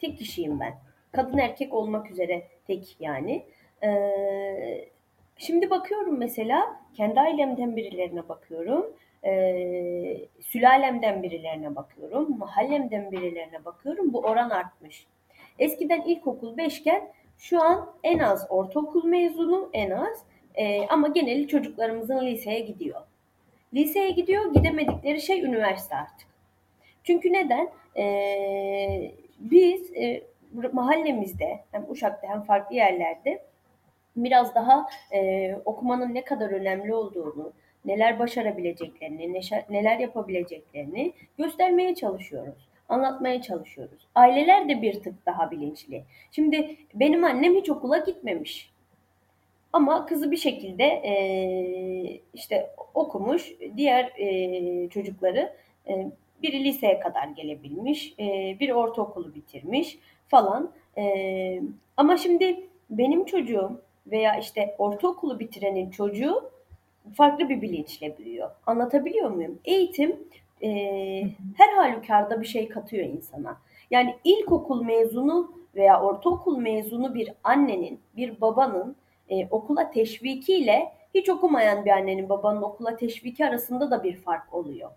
tek 0.00 0.18
kişiyim 0.18 0.60
ben. 0.60 0.74
Kadın 1.12 1.38
erkek 1.38 1.74
olmak 1.74 2.10
üzere 2.10 2.42
tek 2.66 2.96
yani. 3.00 3.44
Ee, 3.82 4.88
şimdi 5.36 5.70
bakıyorum 5.70 6.18
mesela 6.18 6.80
kendi 6.94 7.20
ailemden 7.20 7.76
birilerine 7.76 8.28
bakıyorum. 8.28 8.86
e, 9.26 10.16
sülalemden 10.40 11.22
birilerine 11.22 11.76
bakıyorum, 11.76 12.38
mahallemden 12.38 13.12
birilerine 13.12 13.64
bakıyorum. 13.64 14.12
Bu 14.12 14.20
oran 14.20 14.50
artmış. 14.50 15.06
Eskiden 15.58 16.02
ilkokul 16.02 16.56
5 16.56 16.78
iken 16.78 17.08
şu 17.38 17.62
an 17.62 17.92
en 18.02 18.18
az 18.18 18.46
ortaokul 18.50 19.04
mezunu 19.04 19.70
en 19.72 19.90
az 19.90 20.24
e, 20.54 20.86
ama 20.86 21.08
geneli 21.08 21.48
çocuklarımızın 21.48 22.26
liseye 22.26 22.60
gidiyor. 22.60 23.00
Liseye 23.74 24.10
gidiyor 24.10 24.54
gidemedikleri 24.54 25.20
şey 25.20 25.42
üniversite 25.42 25.96
artık. 25.96 26.28
Çünkü 27.04 27.32
neden? 27.32 27.68
E, 27.96 29.12
biz 29.38 29.92
e, 29.96 30.22
mahallemizde 30.72 31.60
hem 31.72 31.84
Uşak'ta 31.88 32.28
hem 32.28 32.42
farklı 32.42 32.76
yerlerde 32.76 33.42
biraz 34.16 34.54
daha 34.54 34.86
e, 35.12 35.54
okumanın 35.64 36.14
ne 36.14 36.24
kadar 36.24 36.50
önemli 36.50 36.94
olduğunu, 36.94 37.52
neler 37.84 38.18
başarabileceklerini, 38.18 39.40
neler 39.70 39.98
yapabileceklerini 39.98 41.12
göstermeye 41.38 41.94
çalışıyoruz. 41.94 42.68
Anlatmaya 42.88 43.42
çalışıyoruz. 43.42 44.06
Aileler 44.14 44.68
de 44.68 44.82
bir 44.82 45.02
tık 45.02 45.26
daha 45.26 45.50
bilinçli. 45.50 46.04
Şimdi 46.30 46.76
benim 46.94 47.24
annem 47.24 47.54
hiç 47.54 47.70
okula 47.70 47.98
gitmemiş. 47.98 48.73
Ama 49.74 50.06
kızı 50.06 50.30
bir 50.30 50.36
şekilde 50.36 50.84
e, 50.84 51.14
işte 52.34 52.70
okumuş, 52.94 53.52
diğer 53.76 54.12
e, 54.18 54.88
çocukları 54.88 55.52
e, 55.88 56.12
biri 56.42 56.64
liseye 56.64 57.00
kadar 57.00 57.28
gelebilmiş, 57.28 58.14
e, 58.18 58.56
biri 58.60 58.74
ortaokulu 58.74 59.34
bitirmiş 59.34 59.98
falan. 60.28 60.72
E, 60.98 61.62
ama 61.96 62.16
şimdi 62.16 62.66
benim 62.90 63.24
çocuğum 63.24 63.80
veya 64.06 64.36
işte 64.36 64.74
ortaokulu 64.78 65.40
bitirenin 65.40 65.90
çocuğu 65.90 66.50
farklı 67.14 67.48
bir 67.48 67.62
bilinçle 67.62 68.18
büyüyor. 68.18 68.50
Anlatabiliyor 68.66 69.30
muyum? 69.30 69.58
Eğitim 69.64 70.16
e, 70.62 70.68
her 71.56 71.72
halükarda 71.76 72.40
bir 72.40 72.46
şey 72.46 72.68
katıyor 72.68 73.04
insana. 73.04 73.56
Yani 73.90 74.14
ilkokul 74.24 74.82
mezunu 74.82 75.52
veya 75.74 76.02
ortaokul 76.02 76.58
mezunu 76.58 77.14
bir 77.14 77.32
annenin, 77.44 78.00
bir 78.16 78.40
babanın 78.40 78.96
e, 79.28 79.46
okula 79.50 79.90
teşvikiyle 79.90 80.92
hiç 81.14 81.28
okumayan 81.28 81.84
bir 81.84 81.90
annenin 81.90 82.28
babanın 82.28 82.62
okula 82.62 82.96
teşviki 82.96 83.46
arasında 83.46 83.90
da 83.90 84.04
bir 84.04 84.16
fark 84.16 84.54
oluyor. 84.54 84.90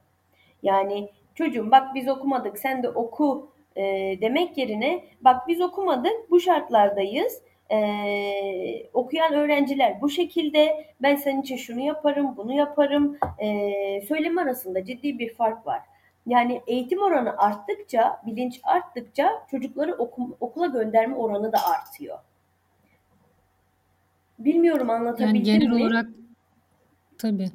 Yani 0.64 1.10
çocuğum 1.36 1.72
bak 1.72 1.96
biz 1.96 2.08
okumadık 2.08 2.58
sen 2.58 2.84
de 2.84 2.90
oku 2.90 3.50
e, 3.76 3.84
demek 4.22 4.58
yerine 4.58 5.04
bak 5.22 5.48
biz 5.48 5.62
okumadık 5.62 6.32
bu 6.32 6.40
şartlardayız 6.40 7.42
ee, 7.72 8.90
okuyan 8.94 9.34
öğrenciler 9.34 10.02
bu 10.02 10.10
şekilde 10.10 10.86
ben 11.02 11.16
senin 11.16 11.42
için 11.42 11.58
şunu 11.58 11.80
yaparım, 11.80 12.38
bunu 12.38 12.54
yaparım 12.54 13.18
ee, 13.40 14.02
söylemi 14.08 14.42
arasında 14.42 14.86
ciddi 14.86 15.20
bir 15.20 15.34
fark 15.34 15.68
var. 15.68 15.82
Yani 16.26 16.62
eğitim 16.68 17.02
oranı 17.02 17.38
arttıkça, 17.38 18.22
bilinç 18.26 18.60
arttıkça 18.64 19.46
çocukları 19.52 19.94
oku, 19.94 20.38
okula 20.40 20.68
gönderme 20.68 21.16
oranı 21.16 21.52
da 21.52 21.58
artıyor. 21.66 22.20
Bilmiyorum 24.40 24.90
anlatabildim 24.90 25.36
yani 25.36 25.44
genel 25.44 25.68
mi? 25.68 25.84
olarak 25.84 26.06
tabii. 27.18 27.50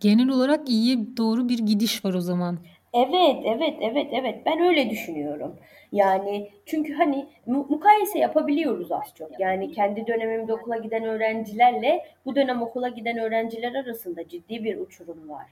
Genel 0.00 0.28
olarak 0.28 0.68
iyiye 0.68 0.98
doğru 1.16 1.48
bir 1.48 1.58
gidiş 1.58 2.04
var 2.04 2.14
o 2.14 2.20
zaman. 2.20 2.58
Evet, 2.92 3.36
evet, 3.44 3.74
evet, 3.80 4.06
evet. 4.12 4.42
Ben 4.46 4.60
öyle 4.60 4.90
düşünüyorum. 4.90 5.56
Yani 5.92 6.50
çünkü 6.66 6.94
hani 6.94 7.26
mukayese 7.46 8.18
yapabiliyoruz 8.18 8.92
az 8.92 9.14
çok. 9.14 9.40
Yani 9.40 9.72
kendi 9.72 10.06
dönemimde 10.06 10.52
okula 10.54 10.76
giden 10.76 11.04
öğrencilerle 11.04 12.04
bu 12.26 12.36
dönem 12.36 12.62
okula 12.62 12.88
giden 12.88 13.18
öğrenciler 13.18 13.74
arasında 13.74 14.28
ciddi 14.28 14.64
bir 14.64 14.76
uçurum 14.76 15.28
var. 15.28 15.46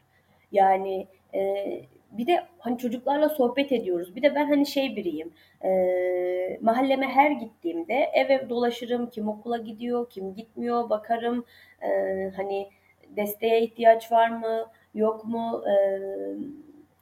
Yani 0.52 1.06
e, 1.34 1.64
bir 2.18 2.26
de 2.26 2.42
hani 2.58 2.78
çocuklarla 2.78 3.28
sohbet 3.28 3.72
ediyoruz. 3.72 4.16
Bir 4.16 4.22
de 4.22 4.34
ben 4.34 4.46
hani 4.46 4.66
şey 4.66 4.96
biriyim. 4.96 5.32
E, 5.64 6.58
mahalleme 6.60 7.06
her 7.06 7.30
gittiğimde 7.30 7.94
ev 7.94 8.30
ev 8.30 8.48
dolaşırım. 8.48 9.10
Kim 9.10 9.28
okula 9.28 9.56
gidiyor, 9.56 10.10
kim 10.10 10.34
gitmiyor 10.34 10.90
bakarım. 10.90 11.44
E, 11.82 11.88
hani 12.36 12.68
desteğe 13.16 13.62
ihtiyaç 13.62 14.12
var 14.12 14.28
mı, 14.28 14.66
yok 14.94 15.24
mu? 15.24 15.64
E, 15.68 15.74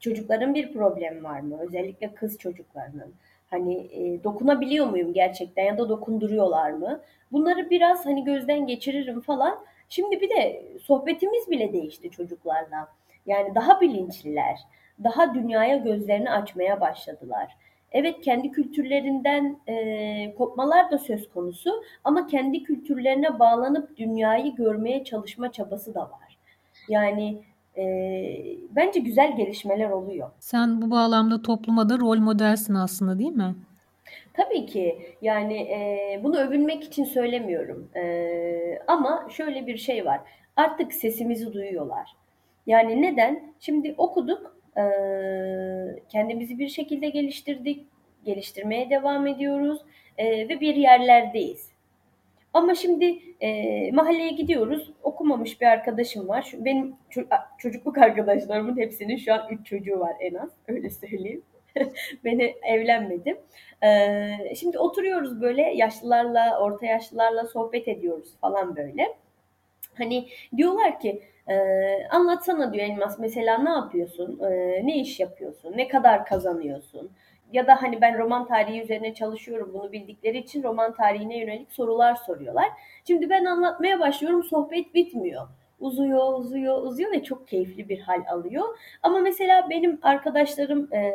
çocukların 0.00 0.54
bir 0.54 0.72
problemi 0.72 1.24
var 1.24 1.40
mı? 1.40 1.58
Özellikle 1.60 2.14
kız 2.14 2.38
çocuklarının. 2.38 3.14
Hani 3.50 3.74
e, 3.76 4.24
dokunabiliyor 4.24 4.86
muyum 4.86 5.12
gerçekten 5.12 5.64
ya 5.64 5.78
da 5.78 5.88
dokunduruyorlar 5.88 6.70
mı? 6.70 7.00
Bunları 7.32 7.70
biraz 7.70 8.06
hani 8.06 8.24
gözden 8.24 8.66
geçiririm 8.66 9.20
falan. 9.20 9.58
Şimdi 9.88 10.20
bir 10.20 10.30
de 10.30 10.62
sohbetimiz 10.82 11.50
bile 11.50 11.72
değişti 11.72 12.10
çocuklarla. 12.10 12.88
Yani 13.26 13.54
daha 13.54 13.80
bilinçliler, 13.80 14.60
daha 15.04 15.34
dünyaya 15.34 15.76
gözlerini 15.76 16.30
açmaya 16.30 16.80
başladılar. 16.80 17.56
Evet 17.92 18.20
kendi 18.20 18.50
kültürlerinden 18.50 19.56
e, 19.68 20.34
kopmalar 20.34 20.90
da 20.90 20.98
söz 20.98 21.30
konusu 21.30 21.82
ama 22.04 22.26
kendi 22.26 22.62
kültürlerine 22.62 23.38
bağlanıp 23.38 23.96
dünyayı 23.96 24.54
görmeye 24.54 25.04
çalışma 25.04 25.52
çabası 25.52 25.94
da 25.94 26.00
var. 26.00 26.38
Yani 26.88 27.42
e, 27.76 27.84
bence 28.70 29.00
güzel 29.00 29.36
gelişmeler 29.36 29.90
oluyor. 29.90 30.30
Sen 30.38 30.82
bu 30.82 30.90
bağlamda 30.90 31.42
topluma 31.42 31.88
da 31.88 31.98
rol 31.98 32.18
modelsin 32.18 32.74
aslında 32.74 33.18
değil 33.18 33.36
mi? 33.36 33.54
Tabii 34.34 34.66
ki 34.66 34.98
yani 35.22 35.54
e, 35.54 36.20
bunu 36.24 36.38
övünmek 36.38 36.84
için 36.84 37.04
söylemiyorum 37.04 37.88
e, 37.96 38.82
ama 38.86 39.26
şöyle 39.30 39.66
bir 39.66 39.76
şey 39.76 40.04
var 40.04 40.20
artık 40.56 40.92
sesimizi 40.92 41.52
duyuyorlar. 41.52 42.16
Yani 42.66 43.02
neden? 43.02 43.54
Şimdi 43.60 43.94
okuduk 43.98 44.56
e, 44.76 44.82
kendimizi 46.08 46.58
bir 46.58 46.68
şekilde 46.68 47.08
geliştirdik, 47.08 47.86
geliştirmeye 48.24 48.90
devam 48.90 49.26
ediyoruz 49.26 49.80
e, 50.18 50.48
ve 50.48 50.60
bir 50.60 50.74
yerlerdeyiz. 50.74 51.70
Ama 52.54 52.74
şimdi 52.74 53.18
e, 53.40 53.92
mahalleye 53.92 54.30
gidiyoruz. 54.30 54.92
Okumamış 55.02 55.60
bir 55.60 55.66
arkadaşım 55.66 56.28
var. 56.28 56.42
Şu, 56.42 56.64
benim 56.64 56.94
çocukluk 57.58 57.98
arkadaşlarımın 57.98 58.78
hepsinin 58.78 59.16
şu 59.16 59.34
an 59.34 59.48
üç 59.50 59.66
çocuğu 59.66 60.00
var 60.00 60.16
en 60.20 60.34
az. 60.34 60.50
Öyle 60.68 60.90
söyleyeyim. 60.90 61.42
ben 62.24 62.40
evlenmedim. 62.62 63.36
Ee, 63.84 64.54
şimdi 64.54 64.78
oturuyoruz 64.78 65.40
böyle 65.40 65.62
yaşlılarla, 65.62 66.60
orta 66.60 66.86
yaşlılarla 66.86 67.46
sohbet 67.46 67.88
ediyoruz 67.88 68.28
falan 68.40 68.76
böyle. 68.76 69.16
Hani 69.94 70.28
diyorlar 70.56 71.00
ki 71.00 71.22
e, 71.50 71.56
anlatsana 72.10 72.72
diyor 72.72 72.86
Elmas 72.86 73.18
mesela 73.18 73.58
ne 73.58 73.70
yapıyorsun, 73.70 74.40
e, 74.40 74.80
ne 74.86 74.96
iş 74.96 75.20
yapıyorsun, 75.20 75.72
ne 75.76 75.88
kadar 75.88 76.26
kazanıyorsun, 76.26 77.10
ya 77.52 77.66
da 77.66 77.82
hani 77.82 78.00
ben 78.00 78.18
roman 78.18 78.46
tarihi 78.46 78.82
üzerine 78.82 79.14
çalışıyorum 79.14 79.70
bunu 79.74 79.92
bildikleri 79.92 80.38
için 80.38 80.62
roman 80.62 80.94
tarihine 80.94 81.38
yönelik 81.38 81.72
sorular 81.72 82.14
soruyorlar. 82.14 82.68
Şimdi 83.06 83.30
ben 83.30 83.44
anlatmaya 83.44 84.00
başlıyorum 84.00 84.42
sohbet 84.42 84.94
bitmiyor. 84.94 85.48
Uzuyor, 85.80 86.38
uzuyor, 86.38 86.82
uzuyor 86.82 87.12
ve 87.12 87.22
çok 87.22 87.48
keyifli 87.48 87.88
bir 87.88 88.00
hal 88.00 88.22
alıyor. 88.28 88.78
Ama 89.02 89.18
mesela 89.18 89.70
benim 89.70 89.98
arkadaşlarım 90.02 90.94
e, 90.94 91.12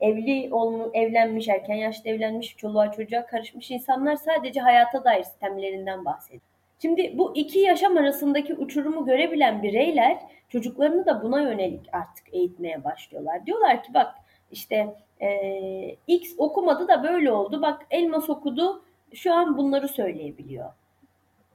evli 0.00 0.54
olmuş, 0.54 0.88
evlenmiş, 0.94 1.48
erken 1.48 1.74
yaşta 1.74 2.10
evlenmiş, 2.10 2.56
çoluğa 2.56 2.92
çocuğa 2.92 3.26
karışmış 3.26 3.70
insanlar 3.70 4.16
sadece 4.16 4.60
hayata 4.60 5.04
dair 5.04 5.22
sistemlerinden 5.22 6.04
bahsediyor. 6.04 6.57
Şimdi 6.82 7.18
bu 7.18 7.36
iki 7.36 7.58
yaşam 7.58 7.96
arasındaki 7.96 8.54
uçurumu 8.54 9.06
görebilen 9.06 9.62
bireyler 9.62 10.18
çocuklarını 10.48 11.06
da 11.06 11.22
buna 11.22 11.40
yönelik 11.40 11.88
artık 11.92 12.34
eğitmeye 12.34 12.84
başlıyorlar. 12.84 13.46
Diyorlar 13.46 13.82
ki 13.82 13.94
bak 13.94 14.14
işte 14.52 14.96
e, 15.20 15.96
X 16.06 16.34
okumadı 16.38 16.88
da 16.88 17.02
böyle 17.02 17.32
oldu. 17.32 17.62
Bak 17.62 17.86
Elmas 17.90 18.30
okudu 18.30 18.82
şu 19.14 19.34
an 19.34 19.56
bunları 19.56 19.88
söyleyebiliyor. 19.88 20.72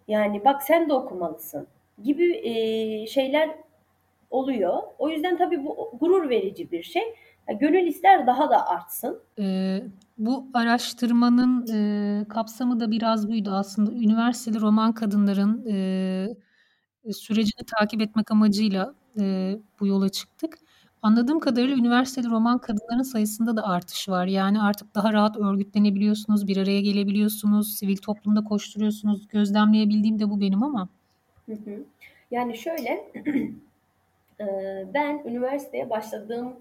Yani 0.08 0.46
bak 0.46 0.64
sen 0.64 0.90
de 0.90 0.94
okumalısın 0.94 1.68
gibi 2.04 2.38
e, 2.38 3.08
şeyler 3.08 3.50
oluyor. 4.30 4.84
O 5.00 5.10
yüzden 5.10 5.38
tabii 5.38 5.66
bu 5.66 5.92
gurur 6.00 6.30
verici 6.30 6.72
bir 6.72 6.84
şey. 6.84 7.04
Gönül 7.60 7.88
ister 7.88 8.28
daha 8.28 8.50
da 8.50 8.68
artsın. 8.68 9.22
Ee, 9.40 9.80
bu 10.18 10.48
araştırmanın 10.54 11.68
e, 11.74 12.26
kapsamı 12.28 12.80
da 12.80 12.92
biraz 12.92 13.30
buydu 13.30 13.52
aslında. 13.52 13.92
Üniversiteli 13.92 14.62
roman 14.62 14.94
kadınların 14.94 15.66
e, 15.70 17.14
sürecini 17.14 17.66
takip 17.78 18.02
etmek 18.02 18.32
amacıyla 18.32 18.94
e, 19.20 19.56
bu 19.80 19.88
yola 19.88 20.10
çıktık. 20.10 20.58
Anladığım 21.02 21.40
kadarıyla 21.40 21.78
üniversitede 21.78 22.28
roman 22.28 22.58
kadınların 22.58 23.02
sayısında 23.02 23.58
da 23.58 23.68
artış 23.68 24.10
var. 24.10 24.26
Yani 24.26 24.62
artık 24.62 24.96
daha 24.96 25.14
rahat 25.14 25.38
örgütlenebiliyorsunuz, 25.38 26.48
bir 26.48 26.58
araya 26.58 26.82
gelebiliyorsunuz, 26.82 27.76
sivil 27.76 27.98
toplumda 27.98 28.44
koşturuyorsunuz. 28.44 29.28
Gözlemleyebildiğim 29.28 30.20
de 30.20 30.30
bu 30.30 30.42
benim 30.42 30.64
ama. 30.64 30.90
Yani 32.32 32.58
şöyle, 32.58 33.12
ben 34.94 35.24
üniversiteye 35.26 35.90
başladığım 35.90 36.54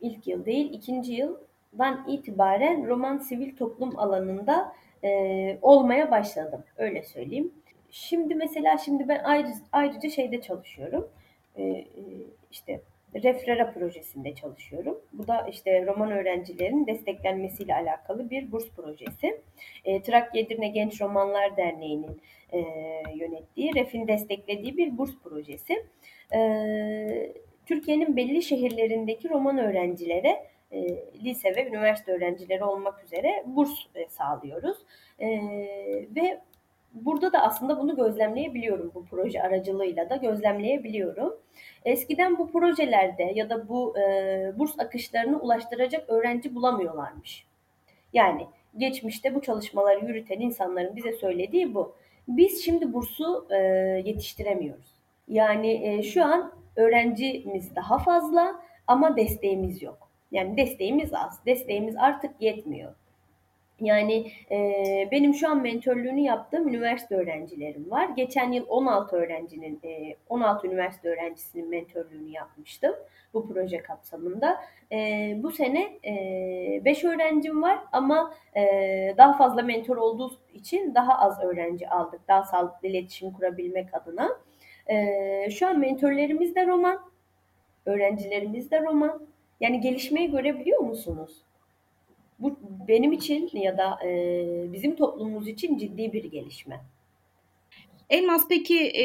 ilk 0.00 0.26
yıl 0.26 0.44
değil, 0.44 0.72
ikinci 0.72 1.12
yıldan 1.72 2.04
itibaren 2.08 2.86
roman 2.86 3.18
sivil 3.18 3.56
toplum 3.56 3.98
alanında 3.98 4.72
olmaya 5.62 6.10
başladım. 6.10 6.64
Öyle 6.76 7.02
söyleyeyim. 7.02 7.52
Şimdi 7.90 8.34
mesela 8.34 8.78
şimdi 8.78 9.08
ben 9.08 9.24
ayrı, 9.24 9.48
ayrıca 9.72 10.08
şeyde 10.10 10.40
çalışıyorum. 10.40 11.08
İşte 12.50 12.80
Refrera 13.14 13.72
projesinde 13.72 14.34
çalışıyorum. 14.34 15.00
Bu 15.12 15.28
da 15.28 15.46
işte 15.50 15.86
roman 15.86 16.10
öğrencilerinin 16.10 16.86
desteklenmesiyle 16.86 17.74
alakalı 17.74 18.30
bir 18.30 18.52
burs 18.52 18.70
projesi. 18.70 19.40
E, 19.84 20.02
Trakya 20.02 20.42
Edirne 20.42 20.68
Genç 20.68 21.00
Romanlar 21.00 21.56
Derneği'nin 21.56 22.20
e, 22.52 22.58
yönettiği, 23.14 23.74
REF'in 23.74 24.08
desteklediği 24.08 24.76
bir 24.76 24.98
burs 24.98 25.18
projesi. 25.24 25.86
E, 26.34 27.32
Türkiye'nin 27.66 28.16
belli 28.16 28.42
şehirlerindeki 28.42 29.30
roman 29.30 29.58
öğrencilere 29.58 30.49
e, 30.72 31.04
lise 31.24 31.56
ve 31.56 31.68
üniversite 31.68 32.12
öğrencileri 32.12 32.64
olmak 32.64 33.04
üzere 33.04 33.44
burs 33.46 33.70
e, 33.94 34.08
sağlıyoruz. 34.08 34.78
E, 35.18 35.28
ve 36.16 36.40
burada 36.94 37.32
da 37.32 37.42
aslında 37.42 37.78
bunu 37.78 37.96
gözlemleyebiliyorum 37.96 38.92
bu 38.94 39.04
proje 39.04 39.42
aracılığıyla 39.42 40.10
da 40.10 40.16
gözlemleyebiliyorum. 40.16 41.36
Eskiden 41.84 42.38
bu 42.38 42.52
projelerde 42.52 43.32
ya 43.34 43.50
da 43.50 43.68
bu 43.68 43.94
burs 44.58 44.78
akışlarını 44.78 45.40
ulaştıracak 45.40 46.10
öğrenci 46.10 46.54
bulamıyorlarmış. 46.54 47.46
Yani 48.12 48.46
geçmişte 48.76 49.34
bu 49.34 49.42
çalışmaları 49.42 50.06
yürüten 50.06 50.40
insanların 50.40 50.96
bize 50.96 51.12
söylediği 51.12 51.74
bu. 51.74 51.94
Biz 52.28 52.64
şimdi 52.64 52.92
bursu 52.92 53.46
yetiştiremiyoruz. 54.04 54.94
Yani 55.28 56.02
şu 56.04 56.24
an 56.24 56.52
öğrencimiz 56.76 57.76
daha 57.76 57.98
fazla 57.98 58.62
ama 58.86 59.16
desteğimiz 59.16 59.82
yok. 59.82 60.09
Yani 60.30 60.56
desteğimiz 60.56 61.14
az. 61.14 61.46
Desteğimiz 61.46 61.96
artık 61.96 62.30
yetmiyor. 62.40 62.94
Yani 63.80 64.32
e, 64.50 64.58
benim 65.10 65.34
şu 65.34 65.50
an 65.50 65.62
mentörlüğünü 65.62 66.20
yaptığım 66.20 66.68
üniversite 66.68 67.14
öğrencilerim 67.14 67.90
var. 67.90 68.08
Geçen 68.16 68.52
yıl 68.52 68.64
16 68.68 69.16
öğrencinin, 69.16 69.80
e, 69.84 70.14
16 70.28 70.66
üniversite 70.66 71.08
öğrencisinin 71.08 71.70
mentörlüğünü 71.70 72.30
yapmıştım 72.30 72.94
bu 73.34 73.48
proje 73.48 73.82
kapsamında. 73.82 74.60
E, 74.92 74.96
bu 75.42 75.50
sene 75.50 75.98
e, 76.04 76.84
5 76.84 77.04
öğrencim 77.04 77.62
var 77.62 77.78
ama 77.92 78.34
e, 78.56 79.14
daha 79.18 79.32
fazla 79.32 79.62
mentor 79.62 79.96
olduğu 79.96 80.38
için 80.54 80.94
daha 80.94 81.18
az 81.18 81.40
öğrenci 81.44 81.88
aldık. 81.88 82.20
Daha 82.28 82.42
sağlıklı 82.42 82.88
iletişim 82.88 83.32
kurabilmek 83.32 83.94
adına. 83.94 84.28
E, 84.86 85.50
şu 85.50 85.66
an 85.66 85.78
mentörlerimiz 85.78 86.54
de 86.54 86.66
roman, 86.66 87.00
öğrencilerimiz 87.86 88.70
de 88.70 88.82
roman. 88.82 89.26
Yani 89.60 89.80
gelişmeyi 89.80 90.30
görebiliyor 90.30 90.80
musunuz? 90.80 91.30
Bu 92.38 92.56
benim 92.88 93.12
için 93.12 93.50
ya 93.52 93.78
da 93.78 93.98
e, 94.06 94.12
bizim 94.72 94.96
toplumumuz 94.96 95.48
için 95.48 95.78
ciddi 95.78 96.12
bir 96.12 96.24
gelişme. 96.24 96.80
Elmas 98.10 98.48
peki 98.48 98.78
e, 98.78 99.04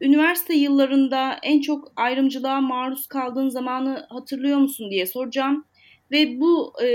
üniversite 0.00 0.54
yıllarında 0.54 1.38
en 1.42 1.60
çok 1.60 1.92
ayrımcılığa 1.96 2.60
maruz 2.60 3.06
kaldığın 3.06 3.48
zamanı 3.48 4.06
hatırlıyor 4.08 4.58
musun 4.58 4.90
diye 4.90 5.06
soracağım. 5.06 5.64
Ve 6.10 6.40
bu 6.40 6.72
e, 6.82 6.88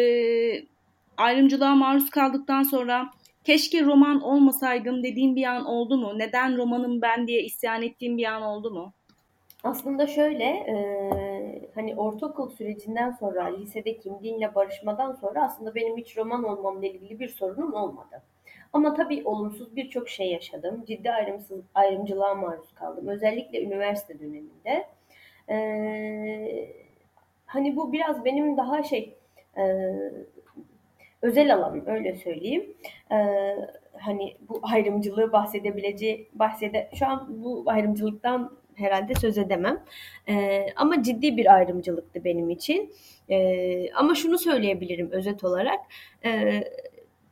ayrımcılığa 1.17 1.75
maruz 1.75 2.09
kaldıktan 2.09 2.63
sonra 2.63 3.09
keşke 3.43 3.83
roman 3.83 4.21
olmasaydım 4.21 5.03
dediğin 5.03 5.35
bir 5.35 5.43
an 5.43 5.65
oldu 5.65 5.97
mu? 5.97 6.13
Neden 6.17 6.57
romanım 6.57 7.01
ben 7.01 7.27
diye 7.27 7.43
isyan 7.43 7.81
ettiğin 7.81 8.17
bir 8.17 8.25
an 8.25 8.41
oldu 8.41 8.71
mu? 8.71 8.93
Aslında 9.63 10.07
şöyle, 10.07 10.43
e, 10.43 10.75
hani 11.75 11.95
ortaokul 11.95 12.49
sürecinden 12.49 13.11
sonra, 13.11 13.45
lisede 13.45 13.97
kimliğimle 13.97 14.55
barışmadan 14.55 15.13
sonra 15.13 15.43
aslında 15.45 15.75
benim 15.75 15.97
hiç 15.97 16.17
roman 16.17 16.43
olmamla 16.43 16.85
ilgili 16.85 17.19
bir 17.19 17.27
sorunum 17.27 17.73
olmadı. 17.73 18.23
Ama 18.73 18.93
tabii 18.93 19.21
olumsuz 19.25 19.75
birçok 19.75 20.09
şey 20.09 20.31
yaşadım. 20.31 20.83
Ciddi 20.87 21.11
ayrımsız, 21.11 21.61
ayrımcılığa 21.73 22.35
maruz 22.35 22.73
kaldım. 22.73 23.07
Özellikle 23.07 23.63
üniversite 23.63 24.19
döneminde. 24.19 24.87
Ee, 25.49 26.69
hani 27.45 27.75
bu 27.75 27.93
biraz 27.93 28.25
benim 28.25 28.57
daha 28.57 28.83
şey 28.83 29.17
e, 29.57 29.63
özel 31.21 31.53
alanım 31.53 31.83
öyle 31.87 32.15
söyleyeyim. 32.15 32.73
Ee, 33.11 33.55
hani 33.99 34.37
bu 34.49 34.59
ayrımcılığı 34.63 35.31
bahsedebileceği 35.31 36.29
bahsede 36.33 36.89
şu 36.93 37.07
an 37.07 37.43
bu 37.43 37.63
ayrımcılıktan 37.65 38.57
herhalde 38.77 39.15
söz 39.15 39.37
edemem. 39.37 39.83
E, 40.29 40.65
ama 40.75 41.03
ciddi 41.03 41.37
bir 41.37 41.53
ayrımcılıktı 41.55 42.23
benim 42.23 42.49
için. 42.49 42.93
E, 43.29 43.91
ama 43.93 44.15
şunu 44.15 44.37
söyleyebilirim 44.37 45.11
özet 45.11 45.43
olarak. 45.43 45.79
E, 46.25 46.63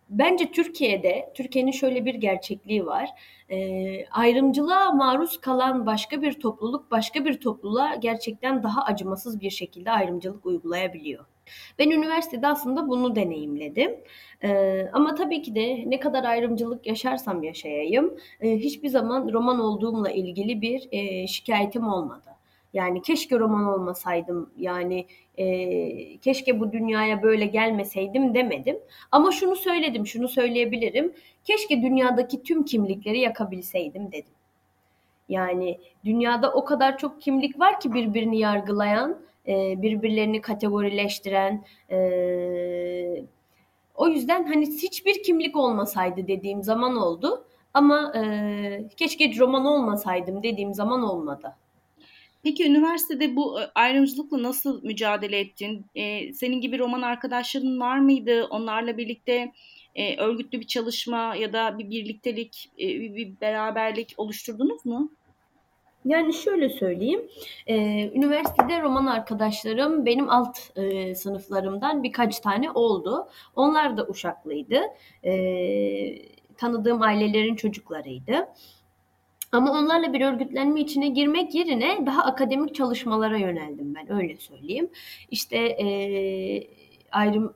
bence 0.09 0.51
Türkiye'de, 0.51 1.31
Türkiye'nin 1.33 1.71
şöyle 1.71 2.05
bir 2.05 2.15
gerçekliği 2.15 2.85
var. 2.85 3.09
E, 3.49 3.57
ayrımcılığa 4.05 4.91
maruz 4.91 5.41
kalan 5.41 5.85
başka 5.85 6.21
bir 6.21 6.33
topluluk, 6.39 6.91
başka 6.91 7.25
bir 7.25 7.39
topluluğa 7.39 7.95
gerçekten 7.95 8.63
daha 8.63 8.83
acımasız 8.83 9.41
bir 9.41 9.49
şekilde 9.49 9.91
ayrımcılık 9.91 10.45
uygulayabiliyor. 10.45 11.25
Ben 11.79 11.89
üniversitede 11.89 12.47
aslında 12.47 12.87
bunu 12.87 13.15
deneyimledim. 13.15 13.91
Ee, 14.43 14.89
ama 14.93 15.15
tabii 15.15 15.41
ki 15.41 15.55
de 15.55 15.83
ne 15.89 15.99
kadar 15.99 16.23
ayrımcılık 16.23 16.87
yaşarsam 16.87 17.43
yaşayayım, 17.43 18.17
e, 18.41 18.57
hiçbir 18.57 18.89
zaman 18.89 19.33
roman 19.33 19.59
olduğumla 19.59 20.11
ilgili 20.11 20.61
bir 20.61 20.87
e, 20.91 21.27
şikayetim 21.27 21.87
olmadı. 21.87 22.29
Yani 22.73 23.01
keşke 23.01 23.39
roman 23.39 23.65
olmasaydım, 23.65 24.49
yani 24.57 25.05
e, 25.37 26.17
keşke 26.17 26.59
bu 26.59 26.71
dünyaya 26.71 27.23
böyle 27.23 27.45
gelmeseydim 27.45 28.33
demedim. 28.33 28.77
Ama 29.11 29.31
şunu 29.31 29.55
söyledim, 29.55 30.07
şunu 30.07 30.27
söyleyebilirim. 30.27 31.13
Keşke 31.43 31.81
dünyadaki 31.81 32.43
tüm 32.43 32.65
kimlikleri 32.65 33.19
yakabilseydim 33.19 34.11
dedim. 34.11 34.33
Yani 35.29 35.79
dünyada 36.05 36.53
o 36.53 36.65
kadar 36.65 36.97
çok 36.97 37.21
kimlik 37.21 37.59
var 37.59 37.79
ki 37.79 37.93
birbirini 37.93 38.39
yargılayan 38.39 39.17
e, 39.47 39.81
birbirlerini 39.81 40.41
kategorileştiren 40.41 41.63
e, 41.91 41.97
o 43.95 44.07
yüzden 44.07 44.43
hani 44.43 44.65
hiçbir 44.65 45.23
kimlik 45.23 45.55
olmasaydı 45.55 46.27
dediğim 46.27 46.63
zaman 46.63 46.95
oldu 46.95 47.45
ama 47.73 48.13
e, 48.15 48.87
keşke 48.97 49.37
roman 49.39 49.65
olmasaydım 49.65 50.43
dediğim 50.43 50.73
zaman 50.73 51.03
olmadı. 51.03 51.55
Peki 52.45 52.65
üniversitede 52.65 53.35
bu 53.35 53.59
ayrımcılıkla 53.75 54.43
nasıl 54.43 54.83
mücadele 54.83 55.39
ettin? 55.39 55.85
Ee, 55.95 56.33
senin 56.33 56.61
gibi 56.61 56.79
roman 56.79 57.01
arkadaşların 57.01 57.79
var 57.79 57.99
mıydı? 57.99 58.47
Onlarla 58.49 58.97
birlikte 58.97 59.51
e, 59.95 60.17
örgütlü 60.17 60.59
bir 60.59 60.67
çalışma 60.67 61.35
ya 61.35 61.53
da 61.53 61.79
bir 61.79 61.89
birliktelik, 61.89 62.69
e, 62.79 62.87
bir 63.15 63.41
beraberlik 63.41 64.13
oluşturdunuz 64.17 64.85
mu? 64.85 65.11
Yani 66.05 66.33
şöyle 66.33 66.69
söyleyeyim, 66.69 67.21
e, 67.67 67.75
üniversitede 68.09 68.81
roman 68.81 69.05
arkadaşlarım 69.05 70.05
benim 70.05 70.29
alt 70.29 70.57
e, 70.75 71.15
sınıflarımdan 71.15 72.03
birkaç 72.03 72.39
tane 72.39 72.71
oldu. 72.71 73.27
Onlar 73.55 73.97
da 73.97 74.07
Uşaklıydı. 74.07 74.81
E, 75.23 75.33
tanıdığım 76.57 77.01
ailelerin 77.01 77.55
çocuklarıydı. 77.55 78.47
Ama 79.51 79.71
onlarla 79.71 80.13
bir 80.13 80.21
örgütlenme 80.21 80.81
içine 80.81 81.07
girmek 81.07 81.55
yerine 81.55 82.05
daha 82.05 82.23
akademik 82.23 82.75
çalışmalara 82.75 83.37
yöneldim 83.37 83.95
ben 83.95 84.13
öyle 84.13 84.37
söyleyeyim. 84.37 84.89
İşte 85.31 85.57
e, 85.57 85.87
ayrım 87.11 87.53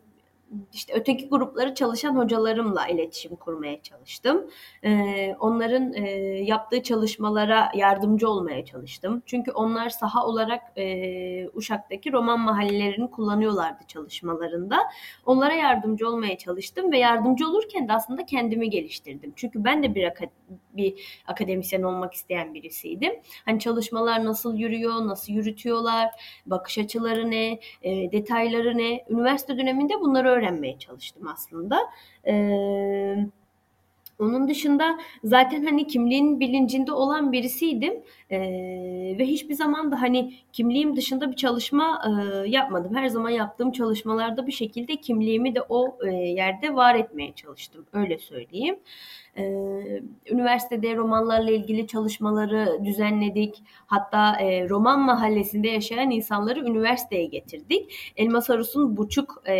işte 0.73 0.93
öteki 0.93 1.29
grupları 1.29 1.75
çalışan 1.75 2.15
hocalarımla 2.15 2.88
iletişim 2.88 3.35
kurmaya 3.35 3.81
çalıştım. 3.81 4.49
Ee, 4.83 5.35
onların 5.39 5.93
e, 5.93 6.09
yaptığı 6.43 6.83
çalışmalara 6.83 7.71
yardımcı 7.75 8.29
olmaya 8.29 8.65
çalıştım. 8.65 9.23
Çünkü 9.25 9.51
onlar 9.51 9.89
saha 9.89 10.25
olarak 10.25 10.62
e, 10.77 11.47
Uşak'taki 11.53 12.13
roman 12.13 12.39
mahallelerini 12.39 13.12
kullanıyorlardı 13.12 13.83
çalışmalarında. 13.88 14.77
Onlara 15.25 15.53
yardımcı 15.53 16.07
olmaya 16.09 16.38
çalıştım 16.38 16.91
ve 16.91 16.97
yardımcı 16.97 17.47
olurken 17.47 17.88
de 17.88 17.93
aslında 17.93 18.25
kendimi 18.25 18.69
geliştirdim. 18.69 19.33
Çünkü 19.35 19.63
ben 19.63 19.83
de 19.83 19.95
bir, 19.95 20.03
ak- 20.03 20.31
bir 20.73 21.23
akademisyen 21.27 21.83
olmak 21.83 22.13
isteyen 22.13 22.53
birisiydim. 22.53 23.13
Hani 23.45 23.59
çalışmalar 23.59 24.25
nasıl 24.25 24.55
yürüyor, 24.55 25.07
nasıl 25.07 25.33
yürütüyorlar, 25.33 26.09
bakış 26.45 26.77
açıları 26.77 27.31
ne, 27.31 27.59
e, 27.81 28.12
detayları 28.12 28.77
ne. 28.77 29.05
Üniversite 29.09 29.57
döneminde 29.57 29.93
bunları 30.01 30.38
öğrenmeye 30.39 30.80
çalıştım 30.80 31.28
aslında. 31.28 31.80
Ee, 32.28 33.25
onun 34.19 34.47
dışında 34.47 34.99
zaten 35.23 35.65
hani 35.65 35.88
kimliğin 35.88 36.39
bilincinde 36.39 36.91
olan 36.91 37.32
birisiydim 37.32 37.93
ee, 38.29 38.39
ve 39.19 39.25
hiçbir 39.25 39.53
zaman 39.53 39.91
da 39.91 40.01
hani 40.01 40.34
kimliğim 40.53 40.95
dışında 40.95 41.32
bir 41.32 41.36
çalışma 41.36 42.01
e, 42.05 42.49
yapmadım. 42.49 42.95
Her 42.95 43.08
zaman 43.08 43.29
yaptığım 43.29 43.71
çalışmalarda 43.71 44.47
bir 44.47 44.51
şekilde 44.51 44.95
kimliğimi 44.95 45.55
de 45.55 45.62
o 45.69 45.97
e, 46.08 46.12
yerde 46.12 46.75
var 46.75 46.95
etmeye 46.95 47.34
çalıştım. 47.34 47.86
Öyle 47.93 48.17
söyleyeyim. 48.17 48.79
Ee, 49.38 49.43
üniversitede 50.32 50.95
romanlarla 50.95 51.51
ilgili 51.51 51.88
çalışmaları 51.88 52.79
düzenledik. 52.86 53.63
Hatta 53.86 54.41
e, 54.41 54.69
roman 54.69 54.99
mahallesinde 54.99 55.67
yaşayan 55.67 56.10
insanları 56.10 56.60
üniversiteye 56.60 57.25
getirdik. 57.25 58.13
Elmas 58.17 58.49
Arus'un 58.49 58.97
Buçuk 58.97 59.43
e, 59.47 59.53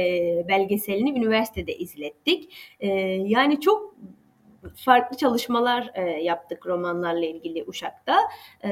belgeselini 0.48 1.12
üniversitede 1.12 1.76
izlettik. 1.76 2.54
E, 2.80 2.88
yani 3.26 3.60
çok 3.60 3.96
farklı 4.76 5.18
çalışmalar 5.18 5.92
e, 5.94 6.02
yaptık 6.02 6.68
romanlarla 6.68 7.26
ilgili 7.26 7.64
Uşak'ta. 7.68 8.20
E, 8.64 8.72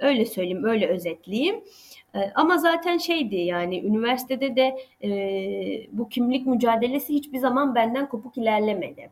öyle 0.00 0.26
söyleyeyim, 0.26 0.64
öyle 0.64 0.86
özetleyeyim. 0.88 1.64
E, 2.14 2.32
ama 2.34 2.58
zaten 2.58 2.98
şeydi 2.98 3.36
yani 3.36 3.80
üniversitede 3.80 4.56
de 4.56 4.78
e, 5.02 5.10
bu 5.92 6.08
kimlik 6.08 6.46
mücadelesi 6.46 7.14
hiçbir 7.14 7.38
zaman 7.38 7.74
benden 7.74 8.08
kopuk 8.08 8.38
ilerlemedi. 8.38 9.10